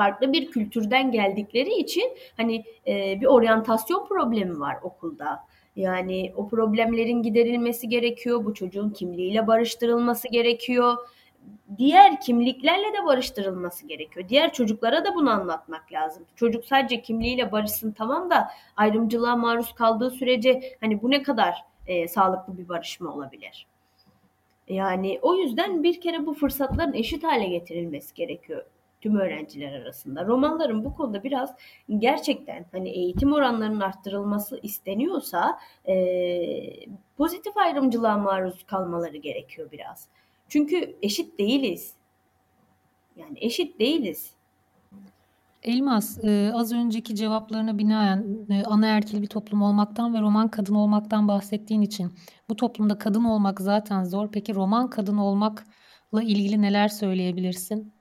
farklı 0.00 0.32
bir 0.32 0.50
kültürden 0.50 1.12
geldikleri 1.12 1.74
için 1.74 2.16
hani 2.36 2.64
e, 2.86 3.20
bir 3.20 3.26
oryantasyon 3.26 4.06
problemi 4.06 4.60
var 4.60 4.76
okulda. 4.82 5.44
Yani 5.76 6.32
o 6.36 6.48
problemlerin 6.48 7.22
giderilmesi 7.22 7.88
gerekiyor. 7.88 8.44
Bu 8.44 8.54
çocuğun 8.54 8.90
kimliğiyle 8.90 9.46
barıştırılması 9.46 10.28
gerekiyor 10.28 10.96
diğer 11.78 12.20
kimliklerle 12.20 12.84
de 12.84 13.06
barıştırılması 13.06 13.86
gerekiyor. 13.86 14.28
Diğer 14.28 14.52
çocuklara 14.52 15.04
da 15.04 15.14
bunu 15.14 15.30
anlatmak 15.30 15.92
lazım. 15.92 16.24
Çocuk 16.36 16.64
sadece 16.64 17.02
kimliğiyle 17.02 17.52
barışsın 17.52 17.92
tamam 17.92 18.30
da 18.30 18.50
ayrımcılığa 18.76 19.36
maruz 19.36 19.74
kaldığı 19.74 20.10
sürece 20.10 20.76
hani 20.80 21.02
bu 21.02 21.10
ne 21.10 21.22
kadar 21.22 21.64
e, 21.86 22.08
sağlıklı 22.08 22.58
bir 22.58 22.68
barışma 22.68 23.14
olabilir? 23.14 23.66
Yani 24.68 25.18
o 25.22 25.34
yüzden 25.34 25.82
bir 25.82 26.00
kere 26.00 26.26
bu 26.26 26.34
fırsatların 26.34 26.92
eşit 26.92 27.24
hale 27.24 27.46
getirilmesi 27.46 28.14
gerekiyor 28.14 28.64
tüm 29.00 29.16
öğrenciler 29.16 29.72
arasında. 29.72 30.26
Romanların 30.26 30.84
bu 30.84 30.94
konuda 30.94 31.22
biraz 31.22 31.54
gerçekten 31.98 32.66
hani 32.72 32.88
eğitim 32.88 33.32
oranlarının 33.32 33.80
arttırılması 33.80 34.58
isteniyorsa 34.62 35.58
e, 35.88 35.94
pozitif 37.16 37.56
ayrımcılığa 37.56 38.18
maruz 38.18 38.64
kalmaları 38.66 39.16
gerekiyor 39.16 39.68
biraz. 39.72 40.08
Çünkü 40.48 40.96
eşit 41.02 41.38
değiliz. 41.38 41.94
Yani 43.16 43.38
eşit 43.40 43.80
değiliz. 43.80 44.34
Elmas, 45.62 46.24
e, 46.24 46.52
az 46.54 46.72
önceki 46.72 47.14
cevaplarına 47.14 47.78
binaen 47.78 48.46
e, 48.50 48.64
anaerkil 48.64 49.22
bir 49.22 49.26
toplum 49.26 49.62
olmaktan 49.62 50.14
ve 50.14 50.20
roman 50.20 50.48
kadın 50.48 50.74
olmaktan 50.74 51.28
bahsettiğin 51.28 51.82
için 51.82 52.12
bu 52.48 52.56
toplumda 52.56 52.98
kadın 52.98 53.24
olmak 53.24 53.60
zaten 53.60 54.04
zor. 54.04 54.28
Peki 54.32 54.54
roman 54.54 54.90
kadın 54.90 55.16
olmakla 55.16 56.22
ilgili 56.22 56.62
neler 56.62 56.88
söyleyebilirsin? 56.88 57.99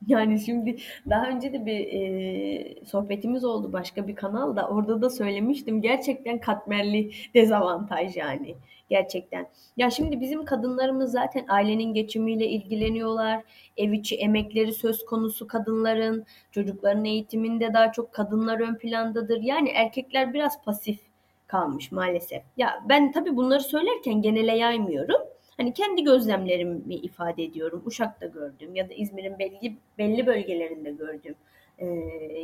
Yani 0.06 0.40
şimdi 0.40 0.76
daha 1.10 1.28
önce 1.28 1.52
de 1.52 1.66
bir 1.66 1.78
e, 1.78 2.84
sohbetimiz 2.84 3.44
oldu 3.44 3.72
başka 3.72 4.08
bir 4.08 4.16
kanalda. 4.16 4.68
Orada 4.68 5.02
da 5.02 5.10
söylemiştim. 5.10 5.82
Gerçekten 5.82 6.40
katmerli 6.40 7.10
dezavantaj 7.34 8.16
yani. 8.16 8.54
Gerçekten. 8.88 9.46
Ya 9.76 9.90
şimdi 9.90 10.20
bizim 10.20 10.44
kadınlarımız 10.44 11.12
zaten 11.12 11.44
ailenin 11.48 11.94
geçimiyle 11.94 12.46
ilgileniyorlar. 12.46 13.42
Ev 13.76 13.92
içi 13.92 14.16
emekleri 14.16 14.72
söz 14.72 15.04
konusu 15.04 15.46
kadınların. 15.46 16.26
Çocukların 16.50 17.04
eğitiminde 17.04 17.74
daha 17.74 17.92
çok 17.92 18.12
kadınlar 18.12 18.60
ön 18.60 18.74
plandadır. 18.74 19.42
Yani 19.42 19.68
erkekler 19.68 20.34
biraz 20.34 20.64
pasif 20.64 20.98
kalmış 21.46 21.92
maalesef. 21.92 22.42
Ya 22.56 22.84
ben 22.88 23.12
tabii 23.12 23.36
bunları 23.36 23.62
söylerken 23.62 24.22
genele 24.22 24.56
yaymıyorum. 24.56 25.35
Hani 25.56 25.72
kendi 25.74 26.04
gözlemlerimi 26.04 26.94
ifade 26.94 27.44
ediyorum. 27.44 27.82
Uşak'ta 27.86 28.26
gördüm 28.26 28.74
ya 28.74 28.88
da 28.88 28.94
İzmir'in 28.94 29.38
belli 29.38 29.76
belli 29.98 30.26
bölgelerinde 30.26 30.90
gördüğüm 30.90 31.34
e, 31.78 31.86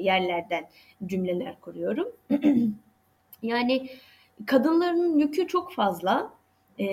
yerlerden 0.01 0.69
cümleler 1.07 1.61
kuruyorum. 1.61 2.09
yani 3.43 3.89
kadınların 4.47 5.19
yükü 5.19 5.47
çok 5.47 5.73
fazla. 5.73 6.33
E, 6.81 6.87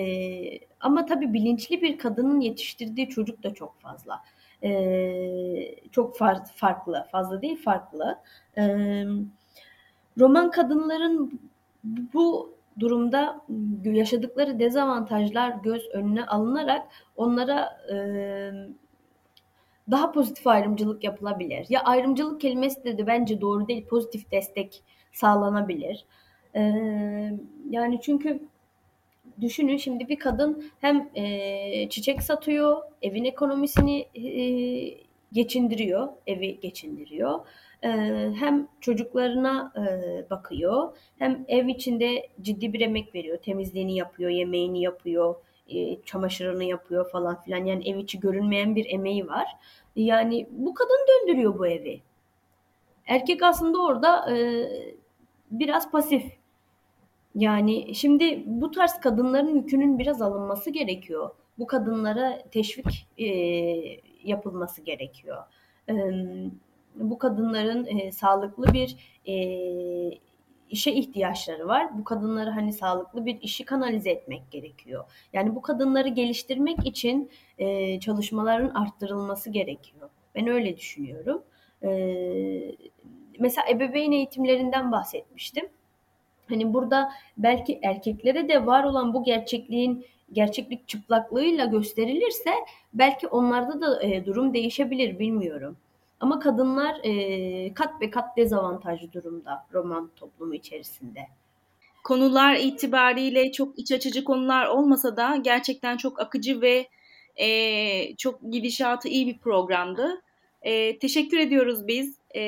ama 0.80 1.06
tabii 1.06 1.32
bilinçli 1.32 1.82
bir 1.82 1.98
kadının 1.98 2.40
yetiştirdiği 2.40 3.08
çocuk 3.08 3.42
da 3.42 3.54
çok 3.54 3.80
fazla. 3.80 4.22
E, 4.62 4.70
çok 5.92 6.16
far, 6.18 6.46
farklı, 6.54 7.06
fazla 7.12 7.42
değil 7.42 7.62
farklı. 7.62 8.18
E, 8.56 8.62
roman 10.18 10.50
kadınların 10.50 11.40
bu 11.84 12.54
durumda 12.80 13.40
yaşadıkları 13.84 14.58
dezavantajlar 14.58 15.50
göz 15.50 15.88
önüne 15.92 16.26
alınarak 16.26 16.86
onlara 17.16 17.78
e, 17.92 17.96
daha 19.90 20.12
pozitif 20.12 20.46
ayrımcılık 20.46 21.04
yapılabilir. 21.04 21.66
Ya 21.68 21.82
ayrımcılık 21.82 22.40
kelimesi 22.40 22.84
de, 22.84 22.98
de 22.98 23.06
bence 23.06 23.40
doğru 23.40 23.68
değil, 23.68 23.86
pozitif 23.86 24.30
destek 24.30 24.82
sağlanabilir. 25.12 26.04
E, 26.54 26.60
yani 27.70 28.00
çünkü 28.02 28.42
düşünün 29.40 29.76
şimdi 29.76 30.08
bir 30.08 30.18
kadın 30.18 30.64
hem 30.80 31.10
e, 31.14 31.88
çiçek 31.88 32.22
satıyor, 32.22 32.82
evin 33.02 33.24
ekonomisini 33.24 34.00
e, 34.00 34.30
geçindiriyor, 35.32 36.08
evi 36.26 36.60
geçindiriyor 36.60 37.40
hem 38.38 38.68
çocuklarına 38.80 39.72
bakıyor 40.30 40.96
hem 41.18 41.44
ev 41.48 41.66
içinde 41.66 42.28
ciddi 42.40 42.72
bir 42.72 42.80
emek 42.80 43.14
veriyor. 43.14 43.38
Temizliğini 43.38 43.96
yapıyor, 43.96 44.30
yemeğini 44.30 44.82
yapıyor, 44.82 45.34
çamaşırını 46.04 46.64
yapıyor 46.64 47.10
falan 47.10 47.40
filan. 47.42 47.64
Yani 47.64 47.88
ev 47.88 47.98
içi 47.98 48.20
görünmeyen 48.20 48.76
bir 48.76 48.86
emeği 48.90 49.28
var. 49.28 49.46
Yani 49.96 50.48
bu 50.50 50.74
kadın 50.74 51.06
döndürüyor 51.08 51.58
bu 51.58 51.66
evi. 51.66 52.00
Erkek 53.06 53.42
aslında 53.42 53.82
orada 53.82 54.26
biraz 55.50 55.90
pasif. 55.90 56.40
Yani 57.34 57.94
şimdi 57.94 58.42
bu 58.46 58.70
tarz 58.70 59.00
kadınların 59.00 59.54
yükünün 59.54 59.98
biraz 59.98 60.22
alınması 60.22 60.70
gerekiyor. 60.70 61.30
Bu 61.58 61.66
kadınlara 61.66 62.42
teşvik 62.50 63.06
e, 63.18 63.26
yapılması 64.24 64.82
gerekiyor. 64.82 65.42
E, 65.88 65.94
bu 66.94 67.18
kadınların 67.18 67.86
e, 67.86 68.12
sağlıklı 68.12 68.72
bir 68.72 68.96
e, 69.26 69.34
işe 70.70 70.92
ihtiyaçları 70.92 71.68
var. 71.68 71.98
Bu 71.98 72.04
kadınları 72.04 72.50
hani 72.50 72.72
sağlıklı 72.72 73.26
bir 73.26 73.40
işi 73.40 73.64
kanalize 73.64 74.10
etmek 74.10 74.50
gerekiyor. 74.50 75.04
Yani 75.32 75.54
bu 75.54 75.62
kadınları 75.62 76.08
geliştirmek 76.08 76.86
için 76.86 77.30
e, 77.58 78.00
çalışmaların 78.00 78.74
arttırılması 78.74 79.50
gerekiyor. 79.50 80.10
Ben 80.34 80.46
öyle 80.46 80.76
düşünüyorum. 80.76 81.42
E, 81.82 81.90
mesela 83.38 83.68
ebeveyn 83.70 84.12
eğitimlerinden 84.12 84.92
bahsetmiştim. 84.92 85.68
Hani 86.48 86.74
burada 86.74 87.12
belki 87.36 87.80
erkeklere 87.82 88.48
de 88.48 88.66
var 88.66 88.84
olan 88.84 89.14
bu 89.14 89.24
gerçekliğin 89.24 90.06
gerçeklik 90.32 90.88
çıplaklığıyla 90.88 91.64
gösterilirse 91.64 92.50
belki 92.94 93.26
onlarda 93.26 93.80
da 93.80 94.02
e, 94.02 94.26
durum 94.26 94.54
değişebilir 94.54 95.18
bilmiyorum. 95.18 95.76
Ama 96.20 96.38
kadınlar 96.38 97.00
e, 97.04 97.74
kat 97.74 98.00
ve 98.00 98.10
kat 98.10 98.36
dezavantajlı 98.36 99.12
durumda 99.12 99.66
roman 99.72 100.10
toplumu 100.16 100.54
içerisinde. 100.54 101.20
Konular 102.04 102.54
itibariyle 102.56 103.52
çok 103.52 103.78
iç 103.78 103.92
açıcı 103.92 104.24
konular 104.24 104.66
olmasa 104.66 105.16
da 105.16 105.36
gerçekten 105.36 105.96
çok 105.96 106.20
akıcı 106.20 106.60
ve 106.60 106.88
e, 107.36 108.16
çok 108.16 108.52
gidişatı 108.52 109.08
iyi 109.08 109.26
bir 109.26 109.38
programdı. 109.38 110.22
E, 110.62 110.98
teşekkür 110.98 111.38
ediyoruz 111.38 111.88
biz. 111.88 112.16
E, 112.36 112.42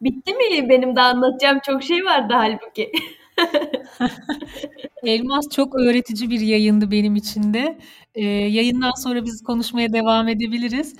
Bitti 0.00 0.34
mi? 0.34 0.68
Benim 0.68 0.96
de 0.96 1.00
anlatacağım 1.00 1.58
çok 1.66 1.82
şey 1.82 2.04
vardı 2.04 2.32
halbuki. 2.36 2.92
Elmas 5.02 5.48
çok 5.48 5.74
öğretici 5.74 6.30
bir 6.30 6.40
yayındı 6.40 6.90
benim 6.90 7.16
için 7.16 7.54
de. 7.54 7.78
Ee, 8.14 8.24
yayından 8.26 9.02
sonra 9.02 9.24
biz 9.24 9.42
konuşmaya 9.42 9.92
devam 9.92 10.28
edebiliriz. 10.28 10.94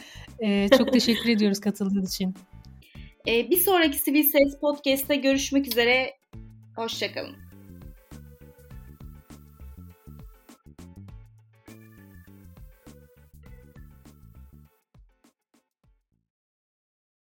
Ee, 0.44 0.68
çok 0.78 0.92
teşekkür 0.92 1.28
ediyoruz 1.28 1.60
katıldığın 1.60 2.06
için. 2.06 2.34
Ee, 3.28 3.50
bir 3.50 3.56
sonraki 3.56 3.98
Sivil 3.98 4.22
Ses 4.22 4.60
Podcast'te 4.60 5.16
görüşmek 5.16 5.66
üzere. 5.66 6.10
Hoşçakalın. 6.76 7.49